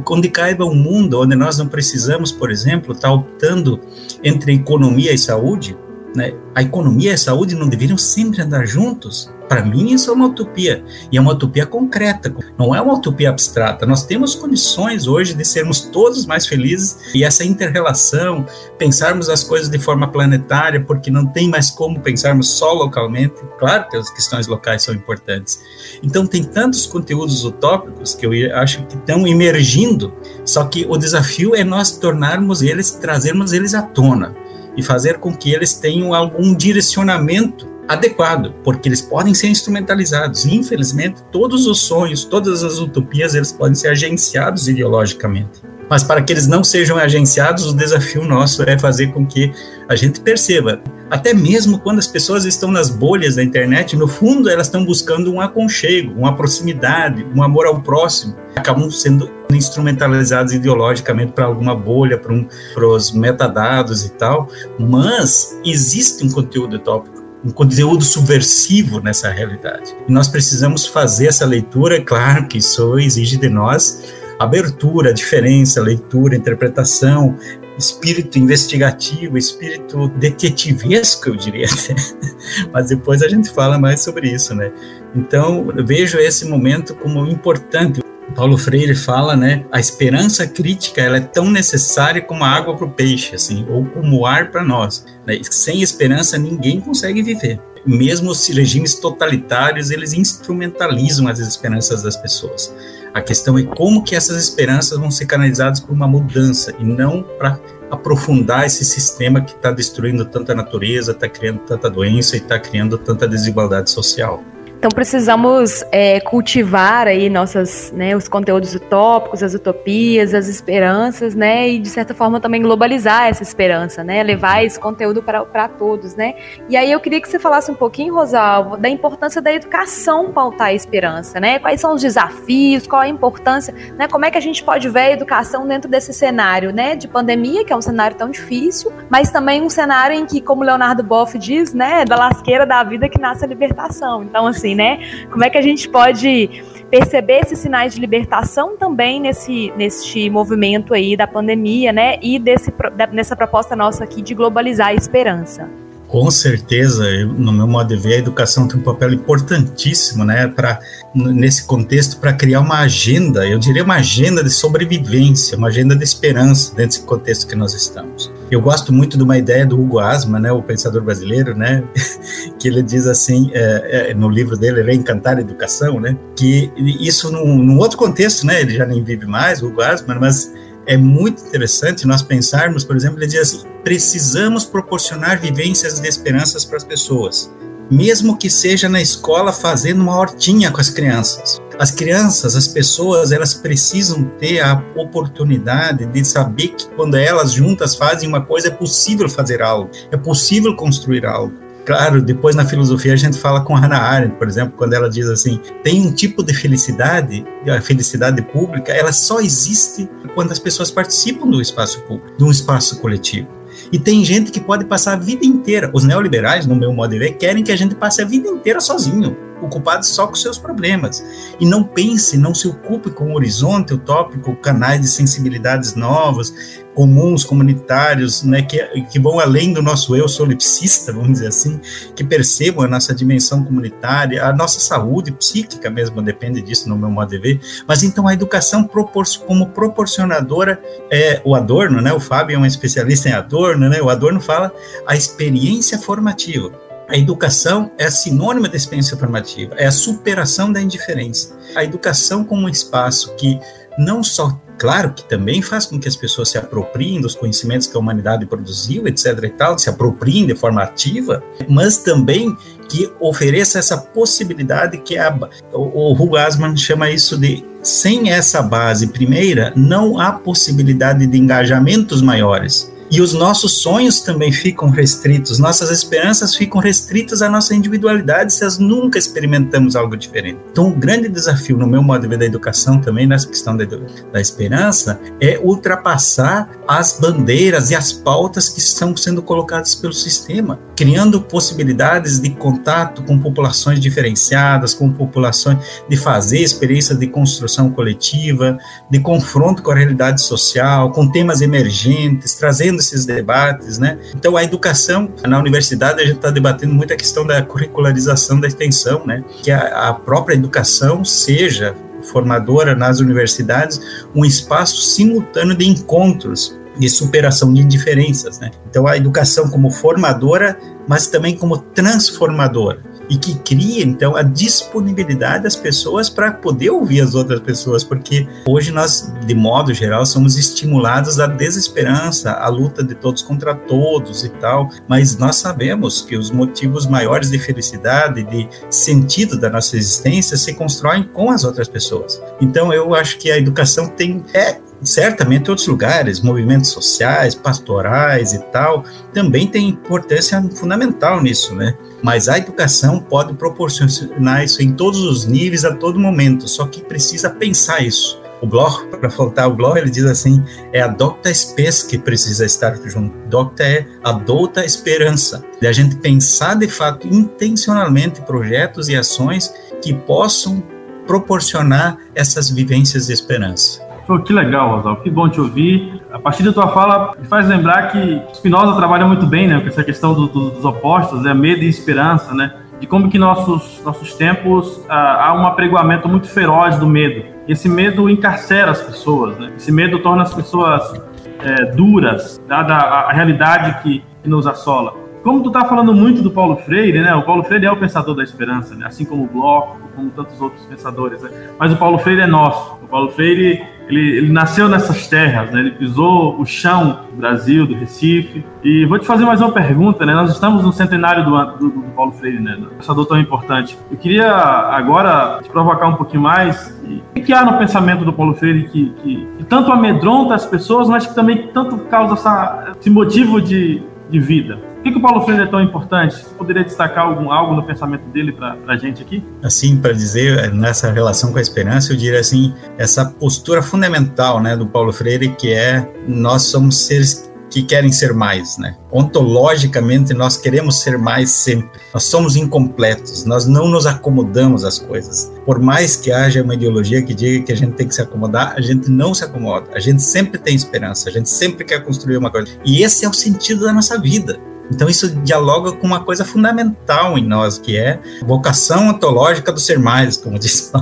onde 0.09 0.29
caiba 0.29 0.65
um 0.65 0.75
mundo 0.75 1.21
onde 1.21 1.35
nós 1.35 1.59
não 1.59 1.67
precisamos, 1.67 2.31
por 2.31 2.51
exemplo, 2.51 2.95
estar 2.95 3.13
optando 3.13 3.81
entre 4.23 4.55
economia 4.55 5.13
e 5.13 5.19
saúde, 5.19 5.77
né? 6.15 6.35
A 6.55 6.63
economia 6.63 7.11
e 7.11 7.15
a 7.15 7.19
saúde 7.19 7.55
não 7.55 7.69
deveriam 7.69 7.99
sempre 7.99 8.41
andar 8.41 8.67
juntos? 8.67 9.31
Para 9.49 9.65
mim, 9.65 9.93
isso 9.93 10.11
é 10.11 10.13
uma 10.13 10.27
utopia. 10.27 10.83
E 11.11 11.17
é 11.17 11.21
uma 11.21 11.33
utopia 11.33 11.65
concreta, 11.65 12.35
não 12.59 12.75
é 12.75 12.81
uma 12.81 12.95
utopia 12.95 13.31
abstrata. 13.31 13.87
Nós 13.87 14.05
temos 14.05 14.35
condições 14.35 15.07
hoje 15.07 15.35
de 15.35 15.45
sermos 15.45 15.83
todos 15.83 16.27
mais 16.27 16.47
felizes 16.47 17.15
e 17.15 17.23
essa 17.23 17.45
inter-relação, 17.45 18.45
pensarmos 18.77 19.29
as 19.29 19.45
coisas 19.45 19.69
de 19.69 19.79
forma 19.79 20.09
planetária, 20.09 20.81
porque 20.81 21.11
não 21.11 21.27
tem 21.27 21.49
mais 21.49 21.71
como 21.71 22.01
pensarmos 22.01 22.49
só 22.49 22.73
localmente. 22.73 23.35
Claro 23.59 23.89
que 23.89 23.97
as 23.97 24.11
questões 24.11 24.47
locais 24.47 24.83
são 24.83 24.95
importantes. 24.95 25.61
Então, 26.03 26.27
tem 26.27 26.43
tantos 26.43 26.87
conteúdos 26.87 27.45
utópicos 27.45 28.15
que 28.15 28.27
eu 28.27 28.33
acho 28.57 28.85
que 28.87 28.97
estão 28.97 29.27
emergindo, 29.27 30.13
só 30.45 30.65
que 30.65 30.87
o 30.89 30.97
desafio 30.97 31.55
é 31.55 31.63
nós 31.63 31.93
tornarmos 31.93 32.63
eles, 32.63 32.91
trazermos 32.91 33.53
eles 33.53 33.75
à 33.75 33.83
tona 33.83 34.35
e 34.77 34.83
fazer 34.83 35.19
com 35.19 35.35
que 35.35 35.53
eles 35.53 35.75
tenham 35.75 36.15
algum 36.15 36.55
direcionamento 36.55 37.67
adequado, 37.89 38.53
porque 38.65 38.89
eles 38.89 39.01
podem 39.01 39.35
ser 39.35 39.49
instrumentalizados. 39.49 40.45
Infelizmente, 40.45 41.23
todos 41.31 41.67
os 41.67 41.81
sonhos, 41.81 42.25
todas 42.25 42.63
as 42.63 42.79
utopias, 42.79 43.35
eles 43.35 43.53
podem 43.53 43.75
ser 43.75 43.89
agenciados 43.89 44.69
ideologicamente. 44.69 45.63
Mas 45.89 46.03
para 46.03 46.23
que 46.23 46.33
eles 46.33 46.47
não 46.47 46.65
sejam 46.65 46.97
agenciados, 46.97 47.67
o 47.67 47.75
desafio 47.75 48.25
nosso 48.25 48.63
é 48.63 48.79
fazer 48.79 49.09
com 49.09 49.27
que 49.27 49.53
a 49.89 49.95
gente 49.95 50.21
perceba, 50.21 50.81
até 51.09 51.33
mesmo 51.33 51.79
quando 51.79 52.01
as 52.01 52.07
pessoas 52.07 52.45
estão 52.45 52.71
nas 52.71 52.91
bolhas 52.91 53.37
da 53.37 53.43
internet, 53.43 53.95
no 53.95 54.09
fundo 54.09 54.51
elas 54.51 54.67
estão 54.67 54.85
buscando 54.85 55.33
um 55.33 55.41
aconchego, 55.41 56.13
uma 56.19 56.35
proximidade, 56.35 57.25
um 57.35 57.43
amor 57.43 57.67
ao 57.67 57.81
próximo, 57.81 58.35
acabam 58.57 58.91
sendo 58.91 59.31
instrumentalizados 59.53 60.53
ideologicamente 60.53 61.33
para 61.33 61.45
alguma 61.45 61.77
bolha, 61.77 62.19
para 62.19 62.33
um, 62.33 62.49
os 62.93 63.13
metadados 63.13 64.05
e 64.05 64.11
tal, 64.11 64.49
mas 64.79 65.57
existe 65.65 66.25
um 66.25 66.31
conteúdo 66.31 66.77
utópico 66.77 67.17
um 67.45 67.51
conteúdo 67.51 68.03
subversivo 68.03 69.01
nessa 69.01 69.31
realidade. 69.31 69.95
E 70.09 70.13
nós 70.13 70.27
precisamos 70.27 70.85
fazer 70.85 71.29
essa 71.29 71.47
leitura, 71.47 72.01
claro 72.01 72.49
que 72.49 72.59
isso 72.59 72.99
exige 72.99 73.37
de 73.37 73.49
nós 73.49 74.03
abertura, 74.39 75.13
diferença, 75.13 75.81
leitura, 75.81 76.37
interpretação, 76.37 77.37
espírito 77.79 78.39
investigativo, 78.39 79.37
espírito 79.37 80.09
detetivesco, 80.09 81.29
eu 81.29 81.37
diria 81.37 81.67
até. 81.67 81.95
Mas 82.73 82.89
depois 82.89 83.23
a 83.23 83.29
gente 83.29 83.51
fala 83.51 83.79
mais 83.79 84.03
sobre 84.03 84.31
isso, 84.31 84.55
né? 84.55 84.71
Então, 85.15 85.67
vejo 85.85 86.19
esse 86.19 86.45
momento 86.45 86.95
como 86.95 87.27
importante. 87.27 88.01
Paulo 88.35 88.59
Freire 88.59 88.95
fala, 88.95 89.35
né, 89.35 89.65
a 89.73 89.81
esperança 89.81 90.47
crítica 90.47 91.01
ela 91.01 91.17
é 91.17 91.21
tão 91.21 91.51
necessária 91.51 92.21
como 92.21 92.45
a 92.45 92.49
água 92.49 92.77
para 92.77 92.87
o 92.87 92.91
peixe, 92.91 93.35
assim, 93.35 93.65
ou 93.69 93.85
como 93.87 94.19
o 94.19 94.27
ar 94.27 94.51
para 94.51 94.63
nós. 94.63 95.07
Né? 95.25 95.41
Sem 95.51 95.81
esperança 95.81 96.37
ninguém 96.37 96.81
consegue 96.81 97.23
viver. 97.23 97.59
Mesmo 97.87 98.31
os 98.31 98.47
regimes 98.49 98.97
totalitários 98.97 99.91
eles 99.91 100.13
instrumentalizam 100.13 101.29
as 101.29 101.39
esperanças 101.39 102.03
das 102.03 102.17
pessoas. 102.17 102.75
A 103.15 103.23
questão 103.23 103.57
é 103.57 103.63
como 103.63 104.03
que 104.03 104.15
essas 104.15 104.37
esperanças 104.43 104.99
vão 104.99 105.11
ser 105.11 105.27
canalizadas 105.27 105.81
por 105.81 105.93
uma 105.93 106.09
mudança 106.09 106.75
e 106.79 106.85
não 106.85 107.23
para 107.23 107.59
aprofundar 107.91 108.67
esse 108.67 108.85
sistema 108.85 109.41
que 109.41 109.55
está 109.55 109.71
destruindo 109.71 110.25
tanta 110.25 110.55
natureza, 110.55 111.13
está 111.13 111.29
criando 111.29 111.61
tanta 111.61 111.89
doença 111.89 112.37
e 112.37 112.41
está 112.41 112.59
criando 112.59 112.99
tanta 112.99 113.29
desigualdade 113.29 113.91
social. 113.91 114.43
Então 114.87 114.95
precisamos 114.95 115.85
é, 115.91 116.21
cultivar 116.21 117.09
aí 117.09 117.29
nossas, 117.29 117.91
né, 117.91 118.15
os 118.15 118.29
conteúdos 118.29 118.73
utópicos, 118.73 119.43
as 119.43 119.53
utopias, 119.53 120.33
as 120.33 120.47
esperanças, 120.47 121.35
né, 121.35 121.69
e 121.71 121.81
de 121.81 121.89
certa 121.89 122.15
forma 122.15 122.39
também 122.39 122.63
globalizar 122.63 123.27
essa 123.27 123.43
esperança, 123.43 124.05
né, 124.05 124.23
levar 124.23 124.65
esse 124.65 124.79
conteúdo 124.79 125.25
para 125.25 125.67
todos, 125.67 126.15
né. 126.15 126.37
E 126.69 126.77
aí 126.77 126.93
eu 126.93 127.01
queria 127.01 127.21
que 127.21 127.29
você 127.29 127.37
falasse 127.37 127.69
um 127.69 127.75
pouquinho, 127.75 128.15
Rosalvo, 128.15 128.77
da 128.77 128.89
importância 128.89 129.43
da 129.43 129.53
educação 129.53 130.31
pautar 130.31 130.69
a 130.69 130.73
esperança, 130.73 131.41
né, 131.41 131.59
quais 131.59 131.81
são 131.81 131.93
os 131.93 132.01
desafios, 132.01 132.87
qual 132.87 133.03
a 133.03 133.09
importância, 133.09 133.75
né, 133.99 134.07
como 134.07 134.25
é 134.25 134.31
que 134.31 134.39
a 134.39 134.41
gente 134.41 134.63
pode 134.63 134.89
ver 134.89 135.01
a 135.01 135.11
educação 135.11 135.67
dentro 135.67 135.91
desse 135.91 136.13
cenário, 136.13 136.73
né, 136.73 136.95
de 136.95 137.09
pandemia, 137.09 137.65
que 137.65 137.73
é 137.73 137.77
um 137.77 137.83
cenário 137.83 138.17
tão 138.17 138.31
difícil, 138.31 138.93
mas 139.11 139.33
também 139.33 139.61
um 139.61 139.69
cenário 139.69 140.15
em 140.15 140.25
que, 140.25 140.41
como 140.41 140.63
Leonardo 140.63 141.03
Boff 141.03 141.37
diz, 141.37 141.75
né, 141.75 142.05
da 142.05 142.15
lasqueira 142.15 142.65
da 142.65 142.85
vida 142.85 143.09
que 143.09 143.21
nasce 143.21 143.45
a 143.45 143.49
libertação. 143.49 144.23
Então, 144.23 144.47
assim, 144.47 144.76
né? 144.77 145.27
Como 145.31 145.45
é 145.45 145.51
que 145.51 145.59
a 145.59 145.63
gente 145.63 145.89
pode 145.89 146.63
perceber 146.91 147.41
esses 147.41 147.59
sinais 147.59 147.95
de 147.95 148.01
libertação 148.01 148.77
também 148.77 149.21
nesse, 149.21 149.73
nesse 149.77 150.31
movimento 150.31 150.95
aí 150.95 151.17
da 151.17 151.27
pandemia, 151.27 151.93
né? 151.93 152.19
E 152.23 152.39
desse, 152.39 152.73
nessa 153.13 153.35
proposta 153.35 153.75
nossa 153.75 154.05
aqui 154.05 154.23
de 154.23 154.35
globalizar 154.35 154.89
a 154.89 154.95
esperança. 154.95 155.69
Com 156.09 156.31
certeza, 156.31 157.05
no 157.25 157.53
meu 157.53 157.67
modo 157.67 157.89
de 157.89 158.01
ver, 158.01 158.15
a 158.15 158.19
educação 158.19 158.69
tem 158.69 158.79
um 158.79 158.83
papel 158.83 159.13
importantíssimo, 159.13 160.25
né, 160.25 160.47
para 160.47 160.79
nesse 161.15 161.65
contexto 161.65 162.19
para 162.19 162.33
criar 162.33 162.61
uma 162.61 162.81
agenda, 162.81 163.47
eu 163.47 163.59
diria 163.59 163.83
uma 163.83 163.95
agenda 163.95 164.45
de 164.45 164.51
sobrevivência, 164.51 165.57
uma 165.57 165.69
agenda 165.69 165.97
de 165.97 166.05
esperança 166.05 166.75
dentro 166.75 166.99
desse 166.99 167.03
contexto 167.07 167.47
que 167.47 167.57
nós 167.57 167.73
estamos. 167.73 168.31
Eu 168.51 168.61
gosto 168.61 168.93
muito 168.93 169.17
de 169.17 169.23
uma 169.23 169.39
ideia 169.39 169.67
do 169.67 169.81
Hugo 169.81 169.99
Asma, 169.99 170.39
né, 170.39 170.53
o 170.53 170.63
pensador 170.63 171.03
brasileiro, 171.03 171.57
né, 171.57 171.83
que 172.61 172.69
ele 172.69 172.83
diz 172.83 173.07
assim 173.07 173.51
é, 173.53 174.11
é, 174.11 174.15
no 174.15 174.29
livro 174.29 174.57
dele, 174.57 174.83
Reencantar 174.83 175.39
a 175.39 175.41
Educação, 175.41 175.99
né, 175.99 176.17
que 176.37 176.71
isso 176.77 177.33
num, 177.33 177.57
num 177.63 177.79
outro 177.79 177.97
contexto, 177.97 178.47
né, 178.47 178.61
ele 178.61 178.75
já 178.75 178.87
nem 178.87 179.03
vive 179.03 179.27
mais, 179.27 179.63
o 179.63 179.69
Hugo 179.69 179.81
Asma, 179.81 180.15
mas 180.15 180.53
é 180.87 180.97
muito 180.97 181.45
interessante 181.45 182.07
nós 182.07 182.23
pensarmos, 182.23 182.85
por 182.85 182.97
exemplo, 182.97 183.19
ele 183.19 183.27
diz 183.27 183.41
assim: 183.41 183.67
precisamos 183.83 184.65
proporcionar 184.65 185.41
vivências 185.41 186.01
de 186.01 186.09
esperanças 186.09 186.65
para 186.65 186.77
as 186.77 186.85
pessoas, 186.85 187.51
mesmo 187.91 188.39
que 188.39 188.49
seja 188.49 188.89
na 188.89 189.03
escola 189.03 189.53
fazendo 189.53 190.01
uma 190.01 190.17
hortinha 190.17 190.71
com 190.71 190.81
as 190.81 190.89
crianças. 190.89 191.61
As 191.79 191.91
crianças, 191.91 192.57
as 192.57 192.67
pessoas, 192.67 193.33
elas 193.33 193.53
precisam 193.53 194.25
ter 194.39 194.61
a 194.61 194.83
oportunidade 194.95 196.07
de 196.07 196.25
saber 196.25 196.69
que 196.69 196.89
quando 196.97 197.17
elas 197.17 197.53
juntas 197.53 197.95
fazem 197.95 198.29
uma 198.29 198.41
coisa, 198.41 198.69
é 198.69 198.71
possível 198.71 199.29
fazer 199.29 199.61
algo, 199.61 199.91
é 200.11 200.17
possível 200.17 200.75
construir 200.75 201.27
algo. 201.27 201.66
Claro, 201.87 202.21
depois 202.21 202.57
na 202.57 202.67
filosofia 202.67 203.13
a 203.13 203.17
gente 203.17 203.39
fala 203.39 203.61
com 203.61 203.73
Hannah 203.73 204.01
Arendt, 204.01 204.35
por 204.35 204.49
exemplo, 204.49 204.75
quando 204.77 204.95
ela 204.95 205.09
diz 205.09 205.29
assim: 205.29 205.61
tem 205.85 206.05
um 206.05 206.13
tipo 206.13 206.43
de 206.43 206.53
felicidade, 206.53 207.47
a 207.65 207.81
felicidade 207.81 208.43
pública, 208.43 208.93
ela 208.93 209.13
só 209.13 209.41
existe 209.41 210.09
quando 210.35 210.51
as 210.51 210.59
pessoas 210.59 210.91
participam 210.91 211.49
do 211.49 211.63
espaço 211.63 212.01
público, 212.03 212.37
de 212.37 212.43
um 212.43 212.51
espaço 212.51 213.01
coletivo. 213.01 213.47
E 213.93 214.01
tem 214.01 214.25
gente 214.25 214.51
que 214.51 214.59
pode 214.59 214.85
passar 214.85 215.13
a 215.13 215.17
vida 215.17 215.47
inteira. 215.47 215.89
Os 215.95 216.03
neoliberais, 216.03 216.67
no 216.67 216.75
meu 216.75 216.93
modo 216.93 217.11
de 217.11 217.21
ver, 217.21 217.33
querem 217.35 217.63
que 217.63 217.71
a 217.71 217.77
gente 217.77 217.95
passe 217.95 218.21
a 218.21 218.25
vida 218.25 218.49
inteira 218.49 218.81
sozinho, 218.81 219.37
ocupado 219.63 220.05
só 220.05 220.27
com 220.27 220.35
seus 220.35 220.59
problemas. 220.59 221.25
E 221.59 221.67
não 221.67 221.83
pense, 221.83 222.37
não 222.37 222.55
se 222.55 222.69
ocupe 222.69 223.11
com 223.11 223.33
o 223.33 223.35
horizonte 223.35 223.95
utópico, 223.95 224.57
canais 224.57 225.01
de 225.01 225.09
sensibilidades 225.09 225.95
novas, 225.95 226.53
comuns, 226.97 227.45
comunitários, 227.45 228.43
né, 228.43 228.63
que, 228.63 228.79
que 229.03 229.19
vão 229.19 229.39
além 229.39 229.75
do 229.75 229.83
nosso 229.83 230.17
eu 230.17 230.27
solipsista, 230.27 231.13
vamos 231.13 231.33
dizer 231.33 231.49
assim, 231.49 231.79
que 232.15 232.25
percebam 232.25 232.87
a 232.87 232.89
nossa 232.89 233.15
dimensão 233.15 233.63
comunitária, 233.63 234.43
a 234.43 234.53
nossa 234.53 234.81
saúde 234.81 235.31
psíquica 235.31 235.91
mesmo 235.91 236.23
depende 236.23 236.63
disso, 236.63 236.89
no 236.89 236.97
meu 236.97 237.11
modo 237.11 237.29
de 237.29 237.39
ver. 237.39 237.61
Mas 237.87 238.03
então 238.03 238.27
a 238.27 238.33
educação 238.33 238.85
propor 238.85 239.27
como 239.47 239.69
proporcionadora, 239.69 240.81
é, 241.11 241.43
o 241.45 241.55
Adorno, 241.55 242.01
né, 242.01 242.13
o 242.15 242.21
Fábio 242.21 242.57
é 242.57 242.59
um 242.59 242.65
especialista 242.65 243.29
em 243.29 243.33
Adorno, 243.33 243.91
né, 243.91 244.01
o 244.01 244.09
Adorno 244.09 244.41
fala 244.41 244.73
a 245.07 245.15
experiência 245.15 245.99
formativa. 245.99 246.86
A 247.09 247.17
educação 247.17 247.91
é 247.99 248.11
sinônimo 248.11 248.69
da 248.69 248.77
experiência 248.77 249.17
formativa, 249.17 249.75
é 249.77 249.87
a 249.87 249.93
superação 249.93 250.73
da 250.73 250.81
indiferença. 250.81 251.57
A 251.75 251.85
educação 251.85 252.45
como 252.45 252.67
um 252.67 252.69
espaço 252.69 253.35
que 253.37 253.61
não 253.99 254.23
só 254.23 254.61
Claro 254.79 255.15
que 255.15 255.25
também 255.25 255.63
faz 255.63 255.87
com 255.87 255.99
que 255.99 256.07
as 256.07 256.17
pessoas 256.17 256.51
se 256.51 256.59
apropriem 256.59 257.21
dos 257.21 257.35
conhecimentos 257.35 257.87
que 257.87 257.97
a 257.97 258.01
humanidade 258.01 258.45
produziu, 258.45 259.07
etc. 259.09 259.45
e 259.45 259.49
tal, 259.49 259.79
se 259.79 259.89
apropriem 259.89 260.47
de 260.47 260.55
forma 260.55 260.83
ativa, 260.83 261.43
mas 261.69 261.99
também 261.99 262.55
que 262.89 263.11
ofereça 263.19 263.79
essa 263.79 263.97
possibilidade 263.97 264.99
que 264.99 265.17
a, 265.17 265.35
o, 265.73 266.11
o 266.11 266.13
Hugo 266.13 266.37
Asman 266.37 266.77
chama 266.77 267.11
isso 267.11 267.39
de 267.39 267.65
sem 267.83 268.31
essa 268.31 268.61
base 268.63 269.07
primeira, 269.07 269.73
não 269.75 270.21
há 270.21 270.33
possibilidade 270.33 271.27
de 271.27 271.39
engajamentos 271.39 272.21
maiores. 272.21 272.93
E 273.11 273.21
os 273.21 273.33
nossos 273.33 273.73
sonhos 273.73 274.21
também 274.21 274.51
ficam 274.51 274.91
restritos, 274.91 275.59
nossas 275.59 275.91
esperanças 275.91 276.55
ficam 276.55 276.81
restritas 276.81 277.41
à 277.41 277.49
nossa 277.49 277.75
individualidade 277.75 278.53
se 278.53 278.65
nós 278.65 278.79
nunca 278.79 279.19
experimentamos 279.19 279.95
algo 279.95 280.17
diferente. 280.17 280.59
Então, 280.73 280.89
o 280.89 280.95
grande 280.95 281.29
desafio, 281.29 281.77
no 281.77 281.87
meu 281.87 282.03
modo 282.03 282.23
de 282.23 282.29
ver, 282.29 282.39
da 282.39 282.45
educação 282.45 283.01
também, 283.01 283.27
nessa 283.27 283.47
questão 283.47 283.77
da, 283.77 283.85
da 284.33 284.41
esperança, 284.41 285.21
é 285.41 285.59
ultrapassar 285.63 286.69
as 286.89 287.19
bandeiras 287.21 287.91
e 287.91 287.95
as 287.95 288.13
pautas 288.13 288.69
que 288.69 288.81
estão 288.81 289.17
sendo 289.17 289.43
colocadas 289.43 289.95
pelo 289.95 290.13
sistema, 290.13 290.79
criando 290.97 291.41
possibilidades 291.41 292.41
de 292.41 292.51
contato 292.51 293.23
com 293.23 293.39
populações 293.39 294.01
diferenciadas, 294.01 294.95
com 294.95 295.13
populações 295.13 295.79
de 296.09 296.17
fazer 296.17 296.61
experiência 296.61 297.15
de 297.15 297.27
construção 297.27 297.91
coletiva, 297.91 298.79
de 299.11 299.21
confronto 299.21 299.83
com 299.83 299.91
a 299.91 299.95
realidade 299.95 300.43
social, 300.43 301.13
com 301.13 301.31
temas 301.31 301.61
emergentes, 301.61 302.55
trazendo 302.55 302.96
tendo 302.97 303.01
esses 303.01 303.27
debates, 303.27 303.99
né? 303.99 304.19
Então, 304.35 304.57
a 304.57 304.65
educação, 304.65 305.31
na 305.47 305.59
universidade, 305.59 306.21
a 306.21 306.25
gente 306.25 306.37
está 306.37 306.51
debatendo 306.51 306.95
muito 306.95 307.13
a 307.13 307.17
questão 307.17 307.47
da 307.47 307.63
curricularização 307.63 308.59
da 308.59 308.67
extensão, 308.67 309.25
né? 309.27 309.45
Que 309.63 309.71
a, 309.71 310.09
a 310.09 310.15
própria 310.15 310.55
educação 310.55 311.25
seja 311.25 311.95
formadora 312.23 312.95
nas 312.97 313.21
universidades 313.21 314.01
um 314.35 314.45
espaço 314.45 315.01
simultâneo 315.03 315.77
de 315.77 315.87
encontros 315.87 316.75
de 316.99 317.09
superação 317.09 317.73
de 317.73 317.85
diferenças, 317.85 318.59
né? 318.59 318.71
Então 318.91 319.07
a 319.07 319.17
educação 319.17 319.69
como 319.69 319.91
formadora, 319.91 320.79
mas 321.07 321.27
também 321.29 321.55
como 321.55 321.77
transformadora 321.79 323.01
e 323.29 323.37
que 323.37 323.59
cria 323.59 324.05
então 324.05 324.37
a 324.37 324.43
disponibilidade 324.43 325.65
das 325.65 325.77
pessoas 325.77 326.29
para 326.29 326.53
poder 326.53 326.91
ouvir 326.91 327.21
as 327.21 327.35
outras 327.35 327.61
pessoas, 327.61 328.05
porque 328.05 328.47
hoje 328.67 328.91
nós, 328.91 329.33
de 329.47 329.55
modo 329.55 329.93
geral, 329.93 330.25
somos 330.27 330.57
estimulados 330.57 331.41
à 331.41 331.47
desesperança, 331.47 332.53
à 332.53 332.69
luta 332.69 333.03
de 333.03 333.15
todos 333.15 333.43
contra 333.43 333.75
todos 333.75 334.45
e 334.45 334.49
tal, 334.49 334.91
mas 335.09 335.37
nós 335.37 335.57
sabemos 335.57 336.23
que 336.23 336.37
os 336.37 336.51
motivos 336.51 337.07
maiores 337.07 337.51
de 337.51 337.59
felicidade, 337.59 338.43
de 338.43 338.69
sentido 338.91 339.59
da 339.59 339.71
nossa 339.71 339.97
existência 339.97 340.57
se 340.57 340.75
constroem 340.75 341.25
com 341.25 341.51
as 341.51 341.65
outras 341.65 341.89
pessoas. 341.89 342.41
Então 342.61 342.93
eu 342.93 343.15
acho 343.15 343.39
que 343.39 343.51
a 343.51 343.59
educação 343.59 344.09
tem 344.09 344.45
é 344.53 344.79
certamente 345.03 345.71
outros 345.71 345.87
lugares, 345.87 346.41
movimentos 346.41 346.91
sociais, 346.91 347.55
pastorais 347.55 348.53
e 348.53 348.59
tal, 348.71 349.05
também 349.33 349.67
tem 349.67 349.89
importância 349.89 350.63
fundamental 350.75 351.43
nisso, 351.43 351.75
né? 351.75 351.95
Mas 352.27 352.49
a 352.49 352.59
educação 352.59 353.21
pode 353.21 353.55
proporcionar 353.55 354.65
isso 354.65 354.83
em 354.83 354.93
todos 354.93 355.21
os 355.21 355.47
níveis, 355.47 355.85
a 355.85 355.95
todo 355.95 356.19
momento, 356.19 356.67
só 356.67 356.85
que 356.85 357.01
precisa 357.01 357.49
pensar 357.49 358.03
isso. 358.03 358.43
O 358.61 358.67
Bloch, 358.67 359.07
para 359.07 359.31
faltar 359.31 359.69
o 359.69 359.75
Bloch, 359.77 359.97
ele 359.97 360.11
diz 360.11 360.25
assim, 360.25 360.61
é 360.93 361.01
a 361.01 361.07
docta 361.07 361.55
spes 361.55 362.03
que 362.03 362.19
precisa 362.19 362.67
estar 362.67 362.97
junto. 363.05 363.33
Docta 363.47 363.85
é 363.85 364.09
a 364.25 364.33
douta 364.33 364.85
esperança. 364.85 365.63
De 365.81 365.87
a 365.87 365.93
gente 365.93 366.17
pensar, 366.17 366.75
de 366.75 366.89
fato, 366.89 367.29
intencionalmente 367.29 368.41
projetos 368.41 369.09
e 369.09 369.15
ações 369.15 369.73
que 370.03 370.13
possam 370.13 370.83
proporcionar 371.29 372.19
essas 372.35 372.69
vivências 372.69 373.29
de 373.29 373.35
esperança. 373.35 374.06
Pô, 374.27 374.41
que 374.41 374.53
legal, 374.53 374.99
Oswaldo. 374.99 375.21
Que 375.23 375.31
bom 375.31 375.49
te 375.49 375.61
ouvir. 375.61 376.21
A 376.33 376.39
partir 376.39 376.65
da 376.65 376.73
tua 376.73 376.89
fala, 376.89 377.33
me 377.39 377.47
faz 377.47 377.69
lembrar 377.69 378.11
que 378.11 378.43
Spinoza 378.55 378.97
trabalha 378.97 379.25
muito 379.25 379.47
bem, 379.47 379.69
né? 379.69 379.79
Com 379.79 379.87
essa 379.87 380.03
questão 380.03 380.35
do, 380.35 380.49
do, 380.49 380.71
dos 380.71 380.85
opostos, 380.85 381.47
é 381.47 381.55
medo 381.55 381.85
e 381.85 381.89
esperança, 381.89 382.53
né? 382.53 382.75
De 382.99 383.07
como 383.07 383.31
que 383.31 383.39
nossos, 383.39 384.03
nossos 384.05 384.35
tempos 384.35 385.01
ah, 385.09 385.47
há 385.47 385.55
um 385.55 385.65
apregoamento 385.65 386.29
muito 386.29 386.49
feroz 386.49 386.99
do 386.99 387.07
medo. 387.07 387.45
Esse 387.69 387.89
medo 387.89 388.29
encarcera 388.29 388.91
as 388.91 389.01
pessoas, 389.01 389.57
né? 389.59 389.73
Esse 389.77 389.93
medo 389.93 390.19
torna 390.19 390.43
as 390.43 390.53
pessoas 390.53 391.23
é, 391.61 391.93
duras, 391.93 392.61
dada 392.67 392.95
a, 392.95 393.31
a 393.31 393.33
realidade 393.33 394.03
que, 394.03 394.25
que 394.43 394.49
nos 394.49 394.67
assola 394.67 395.27
como 395.47 395.63
tu 395.63 395.71
tá 395.71 395.85
falando 395.85 396.13
muito 396.13 396.43
do 396.43 396.51
Paulo 396.51 396.75
Freire, 396.79 397.21
né? 397.21 397.33
O 397.33 397.45
Paulo 397.45 397.63
Freire 397.63 397.87
é 397.87 397.93
o 397.93 397.97
pensador 397.97 398.35
da 398.35 398.43
esperança, 398.43 398.97
né? 398.97 399.07
Assim 399.07 399.25
como 399.25 399.45
o 399.45 399.47
Bloco, 399.47 399.97
como 400.17 400.29
tantos 400.31 400.61
outros 400.61 400.85
pensadores. 400.87 401.41
Né? 401.41 401.71
Mas 401.79 401.93
o 401.93 401.97
Paulo 401.97 402.19
Freire 402.19 402.43
é 402.43 402.49
nosso. 402.49 402.95
O 403.01 403.07
Paulo 403.07 403.31
Freire 403.31 403.81
ele, 404.09 404.39
ele, 404.39 404.53
nasceu 404.53 404.89
nessas 404.89 405.27
terras, 405.27 405.71
né? 405.71 405.81
Ele 405.81 405.91
pisou 405.91 406.61
o 406.61 406.65
chão 406.65 407.21
do 407.31 407.37
Brasil, 407.37 407.87
do 407.87 407.95
Recife. 407.95 408.65
E 408.83 409.05
vou 409.07 409.19
te 409.19 409.27
fazer 409.27 409.45
mais 409.45 409.61
uma 409.61 409.73
pergunta, 409.73 410.25
né? 410.25 410.35
Nós 410.35 410.51
estamos 410.51 410.85
no 410.85 410.93
centenário 410.93 411.45
do, 411.45 411.65
do, 411.77 411.91
do 411.91 412.03
Paulo 412.15 412.33
Freire, 412.33 412.61
né? 412.61 412.77
Do 412.77 412.87
pensador 412.87 413.27
tão 413.27 413.39
importante. 413.39 413.99
Eu 414.11 414.17
queria 414.17 414.51
agora 414.51 415.61
te 415.63 415.69
provocar 415.69 416.07
um 416.07 416.15
pouquinho 416.15 416.43
mais. 416.43 416.97
O 417.37 417.41
que 417.41 417.53
há 417.53 417.65
no 417.65 417.79
pensamento 417.79 418.25
do 418.25 418.33
Paulo 418.33 418.55
Freire 418.55 418.89
que, 418.89 419.11
que, 419.23 419.49
que 419.59 419.65
tanto 419.65 419.91
amedronta 419.91 420.55
as 420.55 420.67
pessoas, 420.67 421.09
mas 421.09 421.27
que 421.27 421.35
também 421.35 421.69
tanto 421.69 421.99
causa 422.05 422.35
essa, 422.35 422.93
esse 423.01 423.11
motivo 423.11 423.61
de, 423.61 424.03
de 424.31 424.39
vida? 424.39 424.79
Que, 425.07 425.13
que 425.13 425.19
o 425.19 425.21
Paulo 425.21 425.43
Freire 425.43 425.63
é 425.63 425.67
tão 425.67 425.81
importante? 425.81 426.35
Você 426.35 426.55
poderia 426.57 426.83
destacar 426.83 427.27
algum, 427.27 427.53
algo 427.53 427.75
no 427.75 427.83
pensamento 427.85 428.25
dele 428.31 428.53
para 428.53 428.77
a 428.89 428.97
gente 428.97 429.23
aqui? 429.23 429.43
Assim, 429.63 429.97
para 429.97 430.13
dizer, 430.13 430.73
nessa 430.73 431.13
relação 431.13 431.53
com 431.53 431.59
a 431.59 431.63
esperança, 431.63 432.13
eu 432.13 432.17
diria 432.17 432.41
assim, 432.41 432.75
essa 432.99 433.25
postura 433.25 433.83
fundamental 433.83 434.61
né, 434.61 434.77
do 434.77 434.87
Paulo 434.87 435.13
Freire, 435.13 435.51
que 435.51 435.73
é 435.73 436.09
nós 436.27 436.63
somos 436.63 436.99
seres 437.07 437.49
que 437.71 437.83
querem 437.83 438.11
ser 438.11 438.33
mais, 438.33 438.79
né? 438.79 438.97
Ontologicamente, 439.11 440.33
nós 440.33 440.57
queremos 440.57 441.01
ser 441.01 441.19
mais 441.19 441.51
sempre. 441.51 442.01
Nós 442.15 442.23
somos 442.25 442.57
incompletos, 442.57 443.45
nós 443.45 443.67
não 443.67 443.89
nos 443.89 444.07
acomodamos 444.07 444.85
às 444.85 444.99
coisas. 444.99 445.53
Por 445.65 445.79
mais 445.81 446.17
que 446.17 446.33
haja 446.33 446.63
uma 446.63 446.75
ideologia 446.75 447.23
que 447.23 447.35
diga 447.35 447.67
que 447.67 447.73
a 447.73 447.77
gente 447.77 447.93
tem 447.93 448.09
que 448.09 448.15
se 448.15 448.23
acomodar, 448.23 448.75
a 448.77 448.81
gente 448.81 449.11
não 449.11 449.35
se 449.35 449.45
acomoda. 449.45 449.89
A 449.93 450.01
gente 450.01 450.23
sempre 450.23 450.59
tem 450.59 450.75
esperança, 450.75 451.29
a 451.29 451.33
gente 451.33 451.51
sempre 451.51 451.85
quer 451.85 452.03
construir 452.03 452.39
uma 452.39 452.51
coisa. 452.51 452.69
E 452.85 453.03
esse 453.03 453.25
é 453.25 453.29
o 453.29 453.35
sentido 453.35 453.85
da 453.85 453.93
nossa 453.93 454.19
vida. 454.19 454.59
Então 454.91 455.09
isso 455.09 455.29
dialoga 455.37 455.93
com 455.93 456.07
uma 456.07 456.21
coisa 456.21 456.45
fundamental 456.45 457.37
em 457.37 457.47
nós, 457.47 457.79
que 457.79 457.97
é 457.97 458.21
a 458.43 458.45
vocação 458.45 459.09
ontológica 459.09 459.73
do 459.73 459.81
ser 459.81 459.99
mais, 459.99 460.37
como 460.37 460.59
diz. 460.61 460.93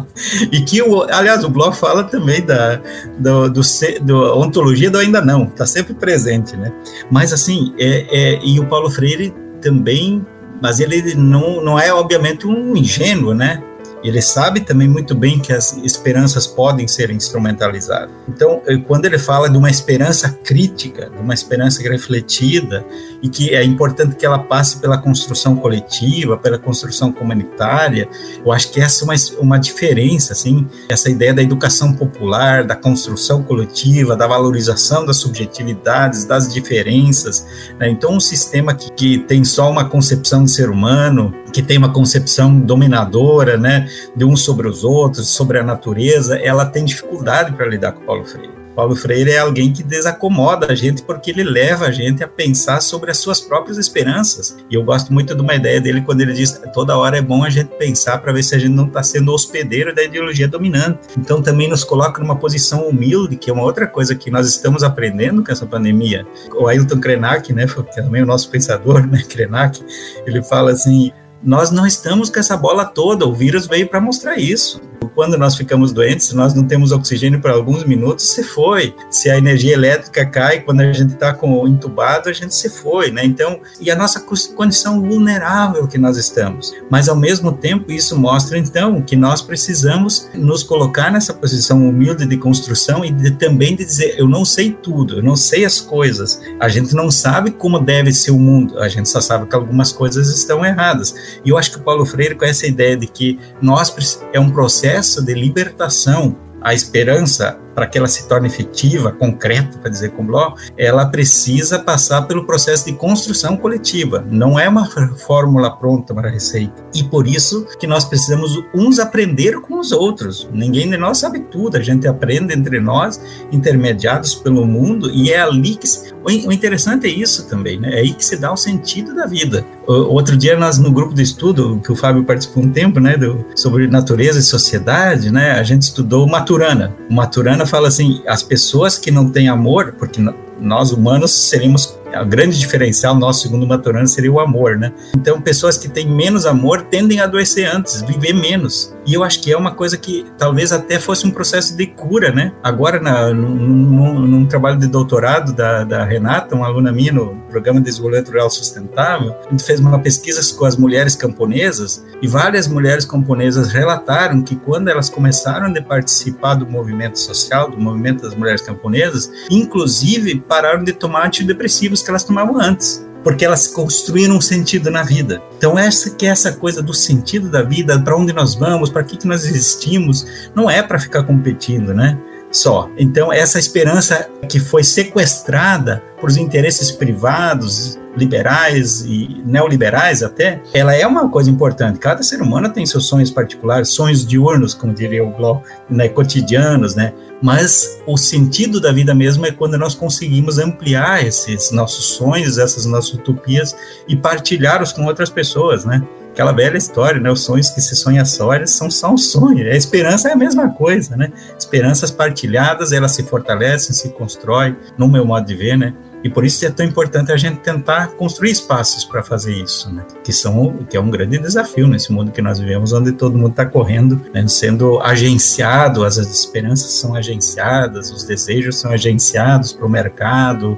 E 0.51 0.61
que, 0.61 0.83
o, 0.83 1.03
aliás, 1.03 1.45
o 1.45 1.49
Bloch 1.49 1.77
fala 1.77 2.05
também 2.05 2.45
da 2.45 2.81
do, 3.19 3.51
do, 3.51 3.61
do 4.03 4.39
ontologia 4.39 4.91
do 4.91 4.99
ainda 4.99 5.21
não, 5.21 5.45
está 5.45 5.67
sempre 5.67 5.95
presente, 5.95 6.57
né? 6.57 6.73
Mas 7.11 7.33
assim, 7.33 7.75
é, 7.79 8.07
é, 8.11 8.41
e 8.43 8.59
o 8.59 8.67
Paulo 8.67 8.91
Freire 8.91 9.35
também, 9.61 10.25
mas 10.61 10.81
ele 10.81 11.15
não, 11.15 11.63
não 11.63 11.79
é 11.79 11.93
obviamente 11.93 12.47
um 12.47 12.77
ingênuo, 12.77 13.35
né? 13.35 13.63
Ele 14.05 14.21
sabe 14.21 14.61
também 14.61 14.87
muito 14.87 15.15
bem 15.15 15.41
que 15.41 15.51
as 15.51 15.73
esperanças 15.79 16.47
podem 16.47 16.87
ser 16.87 17.11
instrumentalizadas. 17.11 18.11
Então, 18.29 18.61
quando 18.87 19.07
ele 19.07 19.19
fala 19.19 19.49
de 19.49 19.57
uma 19.57 19.71
esperança 19.71 20.29
crítica, 20.45 21.09
de 21.09 21.19
uma 21.19 21.33
esperança 21.33 21.83
refletida, 21.83 22.85
e 23.23 23.29
que 23.31 23.55
é 23.55 23.65
importante 23.65 24.17
que 24.17 24.27
ela 24.27 24.39
passe 24.39 24.77
pela 24.77 24.99
construção 24.99 25.57
coletiva, 25.57 26.37
pela 26.37 26.59
construção 26.59 27.11
comunitária, 27.11 28.07
eu 28.45 28.53
acho 28.53 28.71
que 28.71 28.81
essa 28.81 29.03
é 29.03 29.05
uma, 29.07 29.15
uma 29.41 29.59
diferença, 29.59 30.35
assim, 30.35 30.67
essa 30.91 31.09
ideia 31.11 31.33
da 31.33 31.43
educação 31.43 31.95
popular, 31.95 32.65
da 32.65 32.77
construção 32.77 33.43
coletiva, 33.43 34.15
da 34.15 34.27
valorização 34.27 35.07
das 35.07 35.17
subjetividades, 35.17 36.27
das 36.27 36.53
diferenças. 36.53 37.47
Né? 37.79 37.89
Então, 37.89 38.15
um 38.17 38.21
sistema 38.21 38.75
que, 38.75 38.93
que 38.93 39.19
tem 39.21 39.43
só 39.45 39.71
uma 39.71 39.87
concepção 39.87 40.45
de 40.45 40.51
ser 40.51 40.69
humano, 40.69 41.35
que 41.55 41.63
tem 41.63 41.79
uma 41.79 41.93
concepção 41.93 42.59
dominadora, 42.59 43.57
né, 43.57 43.89
de 44.17 44.25
uns 44.25 44.43
sobre 44.43 44.67
os 44.67 44.83
outros, 44.83 45.29
sobre 45.29 45.57
a 45.57 45.63
natureza, 45.63 46.37
ela 46.37 46.67
tem 46.67 46.85
dificuldade 46.85 47.53
para 47.53 47.67
lidar 47.67 47.93
com 47.93 48.05
Paulo 48.05 48.25
Freire. 48.25 48.65
Paulo 48.75 48.97
Freire 48.97 49.31
é 49.31 49.39
alguém 49.39 49.73
que 49.73 49.85
desacomoda 49.85 50.73
a 50.73 50.75
gente 50.75 51.03
porque 51.03 51.31
ele 51.31 51.45
leva 51.45 51.87
a 51.87 51.93
gente 51.93 52.25
a 52.25 52.29
pensar 52.29 52.81
sobre 52.81 53.11
as 53.11 53.19
suas 53.19 53.41
próprias 53.41 53.79
esperanças. 53.79 54.57
E 54.69 54.75
eu 54.75 54.83
gosto 54.83 55.13
muito 55.13 55.33
de 55.35 55.41
uma 55.41 55.55
ideia 55.55 55.81
dele 55.81 56.01
quando 56.01 56.23
ele 56.23 56.33
diz 56.33 56.61
toda 56.73 56.97
hora 56.97 57.17
é 57.17 57.23
bom 57.23 57.45
a 57.45 57.51
gente 57.51 57.69
pensar 57.77 58.19
para 58.19 58.33
ver 58.33 58.43
se 58.43 58.55
a 58.55 58.59
gente 58.59 58.73
não 58.73 58.87
está 58.87 59.03
sendo 59.03 59.33
hospedeiro 59.33 59.95
da 59.95 60.03
ideologia 60.03 60.49
dominante. 60.49 60.99
Então 61.17 61.41
também 61.41 61.69
nos 61.69 61.85
coloca 61.85 62.21
numa 62.21 62.37
posição 62.37 62.89
humilde, 62.89 63.37
que 63.37 63.49
é 63.49 63.53
uma 63.53 63.63
outra 63.63 63.87
coisa 63.87 64.15
que 64.15 64.31
nós 64.31 64.49
estamos 64.49 64.83
aprendendo 64.83 65.45
com 65.45 65.53
essa 65.53 65.67
pandemia. 65.67 66.27
O 66.53 66.67
Ailton 66.67 66.99
Krenak, 66.99 67.53
né, 67.53 67.67
que 67.67 68.01
é 68.01 68.03
também 68.03 68.23
o 68.23 68.27
nosso 68.27 68.51
pensador, 68.51 69.07
né, 69.07 69.23
Krenak, 69.29 69.81
ele 70.27 70.43
fala 70.43 70.73
assim, 70.73 71.13
nós 71.45 71.71
não 71.71 71.87
estamos 71.87 72.31
com 72.31 72.41
essa 72.41 72.57
bola 72.57 72.85
toda, 72.85 73.27
o 73.27 73.35
vírus 73.35 73.67
veio 73.67 73.89
para 73.89 74.01
mostrar 74.01 74.39
isso 74.39 74.81
quando 75.15 75.39
nós 75.39 75.57
ficamos 75.57 75.93
doentes, 75.93 76.27
se 76.27 76.37
nós 76.37 76.55
não 76.55 76.65
temos 76.65 76.93
oxigênio 76.93 77.41
por 77.41 77.51
alguns 77.51 77.85
minutos, 77.85 78.31
se 78.31 78.43
foi. 78.43 78.95
Se 79.11 79.31
a 79.31 79.39
energia 79.39 79.75
elétrica 79.75 80.27
cai, 80.27 80.61
quando 80.61 80.81
a 80.81 80.93
gente 80.93 81.15
está 81.15 81.39
entubado, 81.67 82.29
a 82.29 82.33
gente 82.33 82.55
se 82.55 82.69
foi, 82.69 83.11
né? 83.11 83.25
Então, 83.25 83.61
e 83.81 83.91
a 83.91 83.97
nossa 83.97 84.21
condição 84.55 85.01
vulnerável 85.01 85.87
que 85.87 85.99
nós 85.99 86.17
estamos. 86.17 86.73
Mas 86.91 87.09
ao 87.09 87.17
mesmo 87.17 87.53
tempo, 87.53 87.93
isso 87.93 88.19
mostra 88.19 88.59
então 88.59 89.01
que 89.03 89.17
nós 89.17 89.41
precisamos 89.41 90.29
nos 90.35 90.63
colocar 90.63 91.11
nessa 91.13 91.33
posição 91.33 91.89
humilde 91.89 92.27
de 92.27 92.37
construção 92.37 93.05
e 93.05 93.11
de, 93.11 93.31
também 93.33 93.77
de 93.77 93.85
dizer, 93.85 94.17
eu 94.19 94.29
não 94.29 94.45
sei 94.45 94.73
tudo, 94.73 95.19
eu 95.19 95.23
não 95.23 95.37
sei 95.37 95.65
as 95.65 95.81
coisas. 95.81 96.41
A 96.59 96.69
gente 96.69 96.95
não 96.95 97.11
sabe 97.11 97.51
como 97.51 97.79
deve 97.79 98.13
ser 98.13 98.31
o 98.31 98.39
mundo, 98.39 98.79
a 98.79 98.89
gente 98.89 99.09
só 99.09 99.21
sabe 99.21 99.47
que 99.47 99.55
algumas 99.55 99.93
coisas 99.93 100.29
estão 100.29 100.65
erradas. 100.65 101.15
E 101.45 101.51
eu 101.51 101.59
acho 101.59 101.71
que 101.71 101.79
o 101.79 101.83
Paulo 101.83 102.05
Freire 102.05 102.35
com 102.35 102.45
essa 102.45 102.67
ideia 102.67 102.97
de 102.97 103.07
que 103.07 103.39
nós 103.61 103.95
é 104.33 104.41
um 104.41 104.51
processo 104.51 105.04
processo 105.05 105.23
de 105.23 105.35
libertação, 105.35 106.35
a 106.63 106.73
esperança 106.73 107.59
para 107.75 107.87
que 107.87 107.99
ela 107.99 108.07
se 108.07 108.27
torne 108.29 108.47
efetiva, 108.47 109.11
concreta, 109.13 109.77
para 109.79 109.91
dizer 109.91 110.13
como 110.13 110.31
Ló, 110.31 110.55
ela 110.79 111.07
precisa 111.07 111.79
passar 111.79 112.23
pelo 112.23 112.47
processo 112.47 112.87
de 112.87 112.93
construção 112.93 113.57
coletiva. 113.57 114.25
Não 114.31 114.59
é 114.59 114.69
uma 114.69 114.89
fórmula 115.27 115.77
pronta, 115.77 116.13
uma 116.13 116.23
receita. 116.23 116.85
E 116.95 117.03
por 117.03 117.27
isso 117.27 117.67
que 117.79 117.87
nós 117.87 118.05
precisamos 118.05 118.63
uns 118.73 118.99
aprender 118.99 119.61
com 119.61 119.79
os 119.79 119.93
outros. 119.93 120.49
Ninguém 120.53 120.89
de 120.89 120.97
nós 120.97 121.19
sabe 121.19 121.41
tudo. 121.41 121.77
A 121.77 121.83
gente 121.83 122.07
aprende 122.07 122.55
entre 122.55 122.81
nós, 122.81 123.21
intermediados 123.51 124.35
pelo 124.35 124.65
mundo, 124.65 125.11
e 125.11 125.33
é 125.33 125.41
ali 125.41 125.75
que 125.75 125.89
se... 125.89 126.15
o 126.25 126.53
interessante 126.53 127.07
é 127.07 127.11
isso 127.11 127.49
também, 127.49 127.79
né? 127.79 127.97
É 127.97 127.99
aí 128.01 128.15
que 128.15 128.25
se 128.25 128.37
dá 128.37 128.53
o 128.53 128.57
sentido 128.57 129.15
da 129.15 129.27
vida. 129.27 129.67
Outro 129.87 130.37
dia 130.37 130.57
nós 130.57 130.79
no 130.79 130.91
grupo 130.91 131.15
de 131.15 131.23
estudo 131.23 131.81
que 131.85 131.93
o 131.93 131.97
Fábio 131.97 132.25
participou 132.25 132.63
um 132.63 132.71
tempo, 132.71 133.01
né, 133.01 133.17
do, 133.17 133.45
sobre 133.55 133.87
natureza 133.87 134.39
e 134.39 134.43
sociedade, 134.43 135.31
né? 135.31 135.53
A 135.53 135.63
gente 135.63 135.83
estudou 135.83 136.27
Maturana. 136.27 136.95
O 137.11 137.15
Maturana 137.15 137.67
fala 137.67 137.89
assim: 137.89 138.23
as 138.27 138.43
pessoas 138.43 138.99
que 138.99 139.11
não 139.11 139.29
têm 139.31 139.49
amor, 139.49 139.95
porque 139.99 140.23
nós 140.61 140.93
humanos 140.93 141.33
seríamos 141.33 141.99
o 142.21 142.27
grande 142.27 142.59
diferencial 142.59 143.15
nosso, 143.15 143.43
segundo 143.43 143.67
Maturana, 143.67 144.07
seria 144.07 144.33
o 144.33 144.41
amor, 144.41 144.77
né? 144.77 144.93
Então, 145.15 145.41
pessoas 145.41 145.79
que 145.79 145.89
têm 145.89 146.07
menos 146.07 146.47
amor 146.47 146.83
tendem 146.83 147.21
a 147.21 147.25
adoecer 147.25 147.67
antes, 147.67 148.03
viver 148.03 148.33
menos. 148.33 148.95
E 149.07 149.13
eu 149.15 149.23
acho 149.23 149.41
que 149.43 149.53
é 149.53 149.57
uma 149.57 149.73
coisa 149.73 149.99
que 149.99 150.27
talvez 150.39 150.73
até 150.73 150.99
fosse 150.99 151.27
um 151.27 151.31
processo 151.31 151.77
de 151.77 151.87
cura, 151.87 152.33
né? 152.33 152.53
Agora, 152.63 153.01
na, 153.01 153.33
num, 153.35 153.55
num, 153.55 154.19
num 154.21 154.47
trabalho 154.47 154.79
de 154.79 154.87
doutorado 154.87 155.53
da, 155.53 155.85
da, 155.85 156.05
Renata, 156.05 156.55
uma 156.55 156.67
aluna 156.67 156.91
minha 156.91 157.13
no 157.13 157.37
programa 157.51 157.81
de 157.81 157.87
desenvolvimento 157.87 158.29
rural 158.29 158.51
sustentável, 158.51 159.35
a 159.47 159.51
gente 159.51 159.63
fez 159.63 159.79
uma 159.81 159.99
pesquisa 159.99 160.41
com 160.55 160.65
as 160.65 160.77
mulheres 160.77 161.15
camponesas 161.15 162.05
e 162.23 162.27
várias 162.27 162.67
mulheres 162.67 163.05
camponesas 163.05 163.69
relataram 163.69 164.43
que 164.43 164.57
quando 164.57 164.89
elas 164.89 165.11
começaram 165.11 165.67
a 165.67 165.83
participar 165.83 166.55
do 166.55 166.67
movimento 166.67 167.19
social, 167.19 167.71
do 167.71 167.79
movimento 167.79 168.23
das 168.23 168.35
mulheres 168.35 168.63
camponesas, 168.63 169.31
inclusive 169.51 170.41
pararam 170.41 170.83
de 170.83 170.93
tomar 170.93 171.27
antidepressivos 171.27 172.03
que 172.05 172.11
elas 172.11 172.25
tomavam 172.25 172.61
antes 172.61 173.05
porque 173.25 173.45
elas 173.45 173.67
construíram 173.67 174.37
um 174.37 174.41
sentido 174.41 174.91
na 174.91 175.03
vida. 175.03 175.43
Então 175.57 175.79
essa 175.79 176.11
que 176.11 176.27
é 176.27 176.29
essa 176.29 176.53
coisa 176.53 176.83
do 176.83 176.93
sentido 176.93 177.49
da 177.49 177.63
vida, 177.63 177.99
para 177.99 178.15
onde 178.15 178.35
nós 178.35 178.55
vamos, 178.55 178.91
para 178.91 179.03
que 179.03 179.17
que 179.17 179.27
nós 179.27 179.47
existimos, 179.47 180.51
não 180.55 180.71
é 180.71 180.83
para 180.83 181.01
ficar 181.01 181.25
competindo, 181.25 181.95
né? 181.95 182.19
Só. 182.55 182.89
Então 182.97 183.33
essa 183.33 183.59
esperança 183.59 184.29
que 184.49 184.61
foi 184.61 184.85
sequestrada 184.85 186.03
por 186.21 186.31
interesses 186.39 186.91
privados, 186.93 187.99
liberais 188.17 189.03
e 189.03 189.43
neoliberais 189.45 190.23
até, 190.23 190.61
ela 190.73 190.95
é 190.95 191.05
uma 191.07 191.29
coisa 191.29 191.51
importante. 191.51 191.99
Cada 191.99 192.23
ser 192.23 192.41
humano 192.41 192.71
tem 192.71 192.87
seus 192.87 193.07
sonhos 193.07 193.31
particulares, 193.31 193.89
sonhos 193.89 194.25
diurnos, 194.25 194.73
como 194.73 194.95
diria 194.95 195.25
o 195.25 195.31
Glau, 195.31 195.63
né, 195.91 196.09
cotidianos, 196.09 196.95
né? 196.95 197.13
Mas 197.43 198.01
o 198.07 198.17
sentido 198.17 198.81
da 198.81 198.93
vida 198.93 199.15
mesmo 199.15 199.45
é 199.45 199.51
quando 199.51 199.77
nós 199.77 199.95
conseguimos 199.95 200.59
ampliar 200.59 201.27
esses 201.27 201.73
nossos 201.73 202.07
sonhos, 202.07 202.57
essas 202.57 202.87
nossas 202.87 203.15
utopias 203.15 203.77
e 204.09 204.17
partilhá-los 204.17 204.93
com 204.93 205.05
outras 205.05 205.29
pessoas, 205.29 205.85
né? 205.85 206.03
Aquela 206.35 206.51
velha 206.51 206.77
história, 206.77 207.21
né? 207.21 207.31
Os 207.31 207.43
sonhos 207.43 207.71
que 207.71 207.81
se 207.81 207.95
sonha 207.95 208.25
só, 208.25 208.53
eles 208.53 208.73
são 208.73 208.91
só 208.91 209.13
um 209.13 209.17
sonho. 209.17 209.71
A 209.71 209.77
esperança 209.77 210.29
é 210.29 210.33
a 210.33 210.37
mesma 210.37 210.69
coisa, 210.69 211.17
né? 211.17 211.33
Esperanças 211.57 212.11
partilhadas, 212.11 212.91
elas 212.91 213.13
se 213.13 213.23
fortalecem, 213.23 213.95
se 213.95 214.09
constroem, 214.09 214.77
no 214.99 215.07
meu 215.07 215.25
modo 215.25 215.47
de 215.47 215.55
ver, 215.55 215.79
né? 215.79 215.95
E 216.25 216.29
por 216.29 216.45
isso 216.45 216.67
é 216.67 216.71
tão 216.71 216.85
importante 216.85 217.31
a 217.31 217.37
gente 217.37 217.61
tentar 217.61 218.09
construir 218.17 218.51
espaços 218.51 219.05
para 219.05 219.23
fazer 219.23 219.53
isso, 219.53 219.95
né? 219.95 220.05
Que 220.25 220.33
são 220.33 220.79
que 220.91 220.97
é 220.97 221.01
um 221.01 221.09
grande 221.09 221.39
desafio 221.39 221.87
nesse 221.87 222.11
mundo 222.11 222.33
que 222.33 222.43
nós 222.43 222.59
vivemos, 222.59 222.93
onde 222.93 223.13
todo 223.13 223.39
mundo 223.39 223.51
está 223.51 223.65
correndo, 223.65 224.21
né? 224.35 224.45
sendo 224.49 224.99
agenciado, 225.03 226.05
as 226.05 226.17
esperanças 226.17 226.91
são 226.95 227.15
agenciadas, 227.15 228.11
os 228.11 228.25
desejos 228.25 228.77
são 228.77 228.91
agenciados 228.91 229.73
para 229.73 229.87
o 229.87 229.89
mercado, 229.89 230.77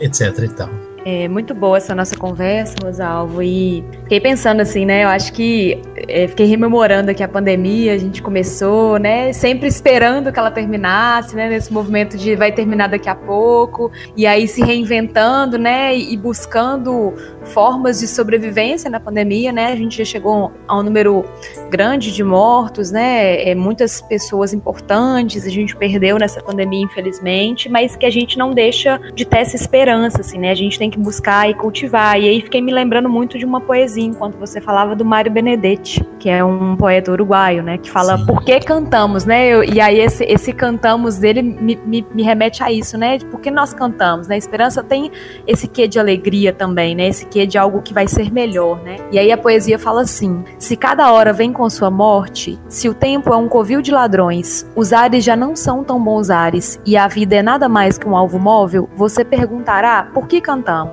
etc. 0.00 0.36
E 0.42 0.48
tal. 0.48 0.95
É 1.08 1.28
muito 1.28 1.54
boa 1.54 1.76
essa 1.76 1.94
nossa 1.94 2.16
conversa, 2.16 2.74
Rosalvo, 2.82 3.40
e 3.40 3.84
fiquei 4.02 4.20
pensando 4.20 4.60
assim, 4.60 4.84
né? 4.84 5.04
Eu 5.04 5.08
acho 5.08 5.32
que 5.32 5.80
é, 6.08 6.26
fiquei 6.26 6.46
rememorando 6.46 7.12
aqui 7.12 7.22
a 7.22 7.28
pandemia, 7.28 7.92
a 7.92 7.96
gente 7.96 8.20
começou, 8.20 8.98
né? 8.98 9.32
Sempre 9.32 9.68
esperando 9.68 10.32
que 10.32 10.38
ela 10.40 10.50
terminasse, 10.50 11.36
né? 11.36 11.48
Nesse 11.48 11.72
movimento 11.72 12.16
de 12.16 12.34
vai 12.34 12.50
terminar 12.50 12.88
daqui 12.88 13.08
a 13.08 13.14
pouco, 13.14 13.92
e 14.16 14.26
aí 14.26 14.48
se 14.48 14.60
reinventando, 14.64 15.56
né? 15.56 15.96
E 15.96 16.16
buscando 16.16 17.14
formas 17.44 18.00
de 18.00 18.08
sobrevivência 18.08 18.90
na 18.90 18.98
pandemia, 18.98 19.52
né? 19.52 19.66
A 19.66 19.76
gente 19.76 19.98
já 19.98 20.04
chegou 20.04 20.50
a 20.66 20.76
um 20.76 20.82
número 20.82 21.24
grande 21.70 22.12
de 22.12 22.24
mortos, 22.24 22.90
né? 22.90 23.48
É, 23.48 23.54
muitas 23.54 24.00
pessoas 24.00 24.52
importantes 24.52 25.46
a 25.46 25.50
gente 25.50 25.76
perdeu 25.76 26.18
nessa 26.18 26.42
pandemia, 26.42 26.82
infelizmente, 26.82 27.68
mas 27.68 27.94
que 27.94 28.04
a 28.04 28.10
gente 28.10 28.36
não 28.36 28.50
deixa 28.50 28.98
de 29.14 29.24
ter 29.24 29.38
essa 29.38 29.54
esperança, 29.54 30.20
assim, 30.20 30.38
né? 30.38 30.50
A 30.50 30.54
gente 30.56 30.76
tem 30.76 30.90
que 30.90 30.95
buscar 30.96 31.48
e 31.48 31.54
cultivar. 31.54 32.18
E 32.20 32.28
aí 32.28 32.40
fiquei 32.40 32.60
me 32.60 32.72
lembrando 32.72 33.08
muito 33.08 33.38
de 33.38 33.44
uma 33.44 33.60
poesia 33.60 34.04
enquanto 34.04 34.36
você 34.38 34.60
falava 34.60 34.94
do 34.94 35.04
Mário 35.04 35.30
Benedetti, 35.30 36.04
que 36.18 36.28
é 36.28 36.44
um 36.44 36.76
poeta 36.76 37.12
uruguaio, 37.12 37.62
né? 37.62 37.78
Que 37.78 37.90
fala 37.90 38.18
Sim. 38.18 38.26
por 38.26 38.42
que 38.42 38.58
cantamos, 38.60 39.24
né? 39.24 39.46
Eu, 39.46 39.64
e 39.64 39.80
aí 39.80 40.00
esse, 40.00 40.24
esse 40.24 40.52
cantamos 40.52 41.18
dele 41.18 41.42
me, 41.42 41.76
me, 41.84 42.06
me, 42.12 42.22
remete 42.22 42.62
a 42.62 42.70
isso, 42.70 42.96
né? 42.98 43.18
Por 43.30 43.40
que 43.40 43.50
nós 43.50 43.72
cantamos, 43.72 44.28
né? 44.28 44.34
A 44.34 44.38
esperança 44.38 44.82
tem 44.82 45.10
esse 45.46 45.68
quê 45.68 45.86
de 45.86 45.98
alegria 45.98 46.52
também, 46.52 46.94
né? 46.94 47.08
Esse 47.08 47.26
quê 47.26 47.46
de 47.46 47.58
algo 47.58 47.82
que 47.82 47.92
vai 47.92 48.08
ser 48.08 48.32
melhor, 48.32 48.82
né? 48.82 48.96
E 49.12 49.18
aí 49.18 49.30
a 49.30 49.38
poesia 49.38 49.78
fala 49.78 50.02
assim: 50.02 50.44
se 50.58 50.76
cada 50.76 51.12
hora 51.12 51.32
vem 51.32 51.52
com 51.52 51.68
sua 51.68 51.90
morte, 51.90 52.58
se 52.68 52.88
o 52.88 52.94
tempo 52.94 53.32
é 53.32 53.36
um 53.36 53.48
covil 53.48 53.82
de 53.82 53.90
ladrões, 53.90 54.66
os 54.74 54.92
ares 54.92 55.24
já 55.24 55.36
não 55.36 55.54
são 55.54 55.84
tão 55.84 56.02
bons 56.02 56.30
ares 56.30 56.80
e 56.84 56.96
a 56.96 57.08
vida 57.08 57.36
é 57.36 57.42
nada 57.42 57.68
mais 57.68 57.98
que 57.98 58.08
um 58.08 58.16
alvo 58.16 58.38
móvel, 58.38 58.88
você 58.94 59.24
perguntará 59.24 60.04
por 60.12 60.26
que 60.26 60.40
cantamos? 60.40 60.85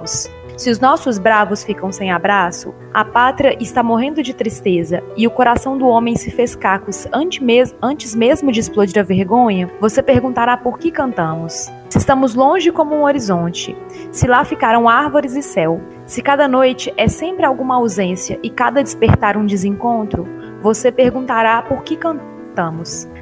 Se 0.56 0.70
os 0.70 0.80
nossos 0.80 1.18
bravos 1.18 1.64
ficam 1.64 1.92
sem 1.92 2.12
abraço, 2.12 2.74
a 2.94 3.04
pátria 3.04 3.58
está 3.60 3.82
morrendo 3.82 4.22
de 4.22 4.34
tristeza 4.34 5.04
e 5.18 5.26
o 5.26 5.32
coração 5.32 5.78
do 5.78 5.88
homem 5.88 6.16
se 6.16 6.30
fez 6.30 6.56
cacos 6.56 7.08
antes 7.12 8.14
mesmo 8.16 8.52
de 8.52 8.60
explodir 8.60 9.00
a 9.00 9.04
vergonha, 9.04 9.70
você 9.82 10.04
perguntará 10.04 10.56
por 10.56 10.78
que 10.78 10.92
cantamos. 10.92 11.72
Se 11.90 11.98
estamos 11.98 12.36
longe 12.36 12.72
como 12.72 12.96
um 12.96 13.04
horizonte, 13.04 13.76
se 14.12 14.28
lá 14.28 14.46
ficaram 14.46 14.88
árvores 14.88 15.36
e 15.36 15.42
céu, 15.42 15.82
se 16.06 16.22
cada 16.22 16.48
noite 16.48 16.94
é 16.98 17.08
sempre 17.08 17.46
alguma 17.46 17.76
ausência 17.76 18.40
e 18.44 18.50
cada 18.50 18.84
despertar 18.84 19.36
um 19.38 19.46
desencontro, 19.46 20.28
Você 20.62 20.94
perguntará 20.94 21.62
por 21.62 21.84
que 21.84 21.98
cantamos. 21.98 22.33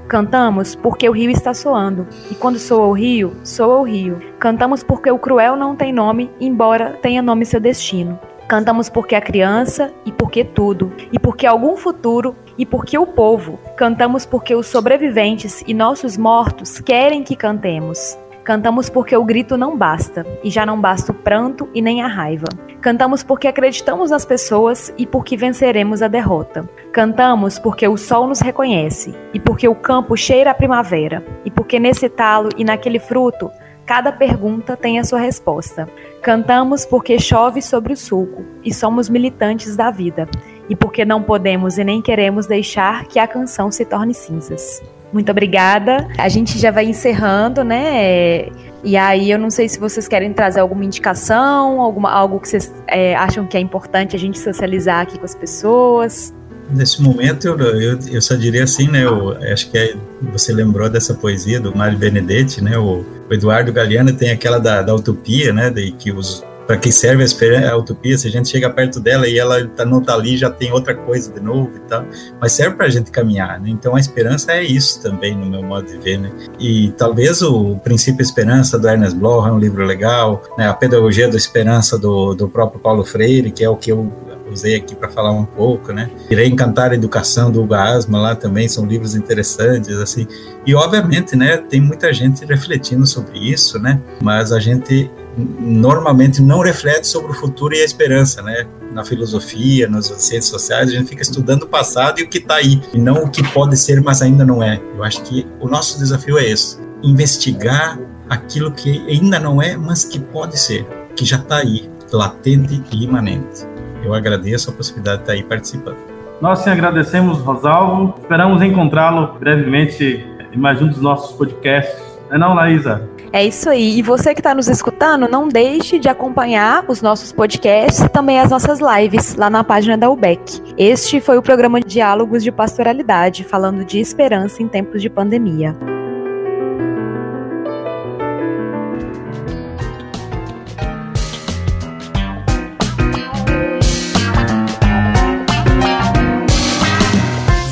Cantamos 0.08 0.76
porque 0.76 1.08
o 1.08 1.12
rio 1.12 1.32
está 1.32 1.54
soando, 1.54 2.08
e 2.30 2.36
quando 2.36 2.60
soa 2.60 2.88
o 2.88 2.94
rio, 2.94 3.34
soa 3.44 3.78
o 3.78 3.84
rio. 3.84 4.20
Cantamos 4.40 4.84
porque 4.84 5.10
o 5.10 5.18
cruel 5.18 5.56
não 5.56 5.76
tem 5.76 5.94
nome, 5.94 6.30
embora 6.40 6.98
tenha 7.02 7.22
nome 7.22 7.46
seu 7.46 7.60
destino. 7.60 8.20
Cantamos 8.48 8.90
porque 8.90 9.16
a 9.16 9.22
criança 9.22 9.94
e 10.06 10.12
porque 10.12 10.44
tudo, 10.44 10.92
e 11.12 11.18
porque 11.18 11.48
algum 11.48 11.78
futuro 11.78 12.36
e 12.58 12.66
porque 12.66 12.98
o 12.98 13.08
povo. 13.08 13.58
Cantamos 13.78 14.26
porque 14.26 14.54
os 14.54 14.68
sobreviventes 14.68 15.64
e 15.66 15.74
nossos 15.74 16.18
mortos 16.18 16.80
querem 16.82 17.24
que 17.24 17.36
cantemos. 17.36 18.18
Cantamos 18.52 18.90
porque 18.90 19.16
o 19.16 19.24
grito 19.24 19.56
não 19.56 19.78
basta, 19.78 20.28
e 20.44 20.50
já 20.50 20.66
não 20.66 20.78
basta 20.78 21.14
o 21.14 21.16
pranto 21.16 21.70
e 21.74 21.82
nem 21.82 22.02
a 22.02 22.08
raiva. 22.08 22.50
Cantamos 22.82 23.24
porque 23.24 23.48
acreditamos 23.48 24.12
nas 24.12 24.26
pessoas 24.26 24.94
e 24.98 25.06
porque 25.06 25.38
venceremos 25.38 26.02
a 26.02 26.10
derrota. 26.10 26.70
Cantamos 26.92 27.58
porque 27.58 27.88
o 27.88 27.96
sol 27.96 28.28
nos 28.28 28.42
reconhece, 28.42 29.16
e 29.34 29.40
porque 29.40 29.70
o 29.70 29.74
campo 29.74 30.18
cheira 30.18 30.52
a 30.52 30.54
primavera, 30.54 31.24
e 31.46 31.50
porque 31.50 31.80
nesse 31.80 32.10
talo 32.10 32.50
e 32.58 32.66
naquele 32.66 33.00
fruto, 33.00 33.50
cada 33.86 34.12
pergunta 34.12 34.76
tem 34.76 35.00
a 35.00 35.06
sua 35.06 35.20
resposta. 35.20 35.88
Cantamos 36.22 36.86
porque 36.86 37.18
chove 37.20 37.62
sobre 37.62 37.94
o 37.94 37.98
sulco, 37.98 38.44
e 38.66 38.74
somos 38.74 39.08
militantes 39.08 39.78
da 39.78 39.90
vida, 39.90 40.28
e 40.68 40.76
porque 40.76 41.06
não 41.06 41.24
podemos 41.24 41.78
e 41.78 41.86
nem 41.86 42.02
queremos 42.02 42.48
deixar 42.48 43.06
que 43.06 43.18
a 43.18 43.26
canção 43.26 43.72
se 43.72 43.86
torne 43.86 44.14
cinzas. 44.14 44.84
Muito 45.12 45.30
obrigada. 45.32 46.08
A 46.18 46.30
gente 46.30 46.58
já 46.58 46.72
vai 46.72 46.86
encerrando, 46.86 47.64
né? 47.64 48.48
E 48.84 48.98
aí 48.98 49.30
eu 49.30 49.38
não 49.38 49.50
sei 49.50 49.70
se 49.70 49.80
vocês 49.80 50.08
querem 50.08 50.34
trazer 50.34 50.60
alguma 50.60 50.84
indicação, 50.84 51.82
alguma, 51.82 52.12
algo 52.12 52.40
que 52.40 52.48
vocês 52.48 52.74
é, 52.88 53.16
acham 53.16 53.46
que 53.46 53.56
é 53.56 53.60
importante 53.60 54.16
a 54.16 54.20
gente 54.20 54.40
socializar 54.40 55.02
aqui 55.02 55.20
com 55.20 55.26
as 55.26 55.36
pessoas. 55.36 56.34
Nesse 56.70 57.02
momento 57.02 57.48
eu, 57.48 57.60
eu, 57.60 58.00
eu 58.10 58.22
só 58.22 58.34
diria 58.36 58.64
assim, 58.64 58.88
né? 58.88 59.04
Eu, 59.04 59.38
acho 59.52 59.70
que 59.70 59.78
é, 59.78 59.94
você 60.32 60.54
lembrou 60.54 60.90
dessa 60.90 61.14
poesia 61.14 61.60
do 61.60 61.76
Mário 61.76 61.98
Benedetti, 61.98 62.64
né? 62.64 62.78
O, 62.78 63.06
o 63.30 63.34
Eduardo 63.34 63.72
Galeano 63.74 64.14
tem 64.14 64.32
aquela 64.32 64.58
da, 64.58 64.82
da 64.82 64.96
utopia, 64.96 65.54
né? 65.54 65.70
De 65.70 65.92
que 65.92 66.12
os 66.12 66.44
para 66.68 66.78
que 66.78 66.92
serve 66.92 67.24
a, 67.24 67.72
a 67.72 67.78
utopia, 67.78 68.18
se 68.18 68.28
a 68.28 68.32
gente 68.32 68.50
chega 68.50 68.70
perto 68.70 69.00
dela 69.00 69.28
e 69.28 69.38
ela 69.38 69.66
tá, 69.68 69.86
não 69.86 70.00
está 70.00 70.14
ali, 70.14 70.38
já 70.38 70.50
tem 70.50 70.72
outra 70.72 70.96
coisa 70.96 71.32
de 71.32 71.40
novo 71.40 71.72
e 71.76 71.80
tal, 71.82 72.06
mas 72.40 72.54
serve 72.54 72.76
para 72.76 72.86
a 72.86 72.90
gente 72.90 73.12
caminhar, 73.12 73.60
né? 73.60 73.70
Então 73.70 73.96
a 73.96 74.00
esperança 74.00 74.52
é 74.52 74.64
isso 74.64 75.02
também, 75.02 75.36
no 75.36 75.46
meu 75.46 75.64
modo 75.64 75.88
de 75.88 75.98
ver, 75.98 76.18
né? 76.18 76.32
E 76.60 76.94
talvez 76.98 77.42
o 77.42 77.76
Princípio 77.78 78.22
Esperança 78.22 78.78
do 78.80 78.88
Ernest 78.88 79.18
Bloch 79.18 79.48
é 79.48 79.52
um 79.52 79.60
livro 79.60 79.86
legal, 79.86 80.44
né? 80.58 80.68
A 80.68 80.74
Pedagogia 80.74 81.28
da 81.28 81.38
Esperança 81.38 81.98
do, 81.98 82.34
do 82.34 82.48
próprio 82.48 82.80
Paulo 82.80 83.04
Freire, 83.04 83.52
que 83.52 83.64
é 83.64 83.70
o 83.70 83.76
que 83.76 83.92
eu 83.92 84.12
usei 84.52 84.76
aqui 84.76 84.94
para 84.96 85.10
falar 85.10 85.32
um 85.32 85.46
pouco, 85.46 85.94
né? 85.94 86.10
Irei 86.30 86.48
encantar 86.48 86.92
a 86.92 86.96
educação 86.96 87.52
do 87.52 87.64
Hugo 87.64 87.74
Asma 87.74 88.20
lá 88.20 88.36
também 88.36 88.68
são 88.68 88.86
livros 88.86 89.16
interessantes 89.16 89.96
assim. 89.98 90.28
E 90.66 90.76
obviamente, 90.76 91.36
né, 91.36 91.58
tem 91.58 91.82
muita 91.82 92.14
gente 92.14 92.46
refletindo 92.46 93.06
sobre 93.08 93.40
isso, 93.40 93.80
né? 93.80 94.00
Mas 94.22 94.52
a 94.52 94.60
gente 94.60 95.10
normalmente 95.38 96.42
não 96.42 96.60
reflete 96.60 97.08
sobre 97.08 97.32
o 97.32 97.36
futuro 97.36 97.74
e 97.74 97.82
a 97.82 97.86
esperança, 97.86 98.42
né? 98.42 98.68
Na 98.92 99.06
filosofia, 99.06 99.88
nas 99.88 100.08
ciências 100.08 100.46
sociais, 100.46 100.90
a 100.90 100.94
gente 100.94 101.08
fica 101.08 101.22
estudando 101.22 101.64
o 101.64 101.68
passado 101.68 102.20
e 102.20 102.24
o 102.24 102.28
que 102.28 102.38
está 102.40 102.56
aí, 102.56 102.82
e 102.94 103.00
não 103.00 103.24
o 103.24 103.30
que 103.30 103.42
pode 103.52 103.78
ser, 103.78 104.02
mas 104.02 104.22
ainda 104.22 104.46
não 104.46 104.62
é. 104.62 104.82
Eu 104.96 105.04
acho 105.04 105.22
que 105.24 105.48
o 105.60 105.68
nosso 105.68 105.98
desafio 105.98 106.38
é 106.38 106.46
esse: 106.46 106.78
investigar 107.02 107.98
aquilo 108.30 108.72
que 108.72 109.06
ainda 109.08 109.40
não 109.40 109.62
é, 109.62 109.78
mas 109.78 110.04
que 110.04 110.20
pode 110.20 110.60
ser, 110.60 110.86
que 111.16 111.26
já 111.26 111.38
está 111.38 111.58
aí, 111.58 111.90
latente 112.12 112.84
e 112.92 113.04
imanente. 113.04 113.66
Eu 114.04 114.14
agradeço 114.14 114.70
a 114.70 114.74
possibilidade 114.74 115.18
de 115.18 115.24
estar 115.24 115.34
aí 115.34 115.44
participando. 115.44 115.98
Nós 116.42 116.60
sim 116.60 116.72
agradecemos, 116.72 117.38
Rosalvo. 117.40 118.16
Esperamos 118.20 118.64
encontrá-lo 118.64 119.38
brevemente 119.40 120.26
em 120.52 120.58
mais 120.58 120.82
um 120.82 120.88
dos 120.88 121.00
nossos 121.00 121.36
podcasts. 121.38 122.02
É 122.32 122.38
não, 122.38 122.56
Laísa? 122.56 123.08
É 123.34 123.46
isso 123.46 123.70
aí. 123.70 123.98
E 123.98 124.02
você 124.02 124.34
que 124.34 124.42
está 124.42 124.54
nos 124.54 124.68
escutando, 124.68 125.28
não 125.28 125.48
deixe 125.48 125.98
de 125.98 126.10
acompanhar 126.10 126.84
os 126.90 127.02
nossos 127.02 127.32
podcasts 127.32 128.02
e 128.02 128.10
também 128.10 128.40
as 128.40 128.50
nossas 128.50 128.80
lives 128.80 129.36
lá 129.36 129.50
na 129.50 129.64
página 129.64 129.98
da 129.98 130.10
UBEC. 130.10 130.62
Este 130.78 131.22
foi 131.22 131.38
o 131.38 131.42
programa 131.42 131.80
Diálogos 131.80 132.44
de 132.44 132.52
Pastoralidade, 132.52 133.46
falando 133.46 133.86
de 133.86 134.00
esperança 134.00 134.62
em 134.62 134.68
tempos 134.68 135.02
de 135.02 135.10
pandemia. 135.10 135.74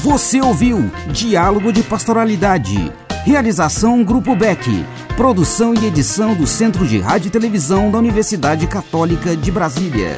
Você 0.02 0.42
ouviu 0.42 0.90
Diálogo 1.12 1.74
de 1.74 1.84
Pastoralidade. 1.84 2.92
Realização 3.26 4.04
Grupo 4.04 4.36
Beck. 4.36 4.86
Produção 5.20 5.74
e 5.74 5.86
edição 5.86 6.34
do 6.34 6.48
Centro 6.48 6.88
de 6.88 6.98
Rádio 6.98 7.28
e 7.28 7.30
Televisão 7.30 7.92
da 7.92 7.98
Universidade 7.98 8.66
Católica 8.68 9.36
de 9.36 9.52
Brasília. 9.52 10.18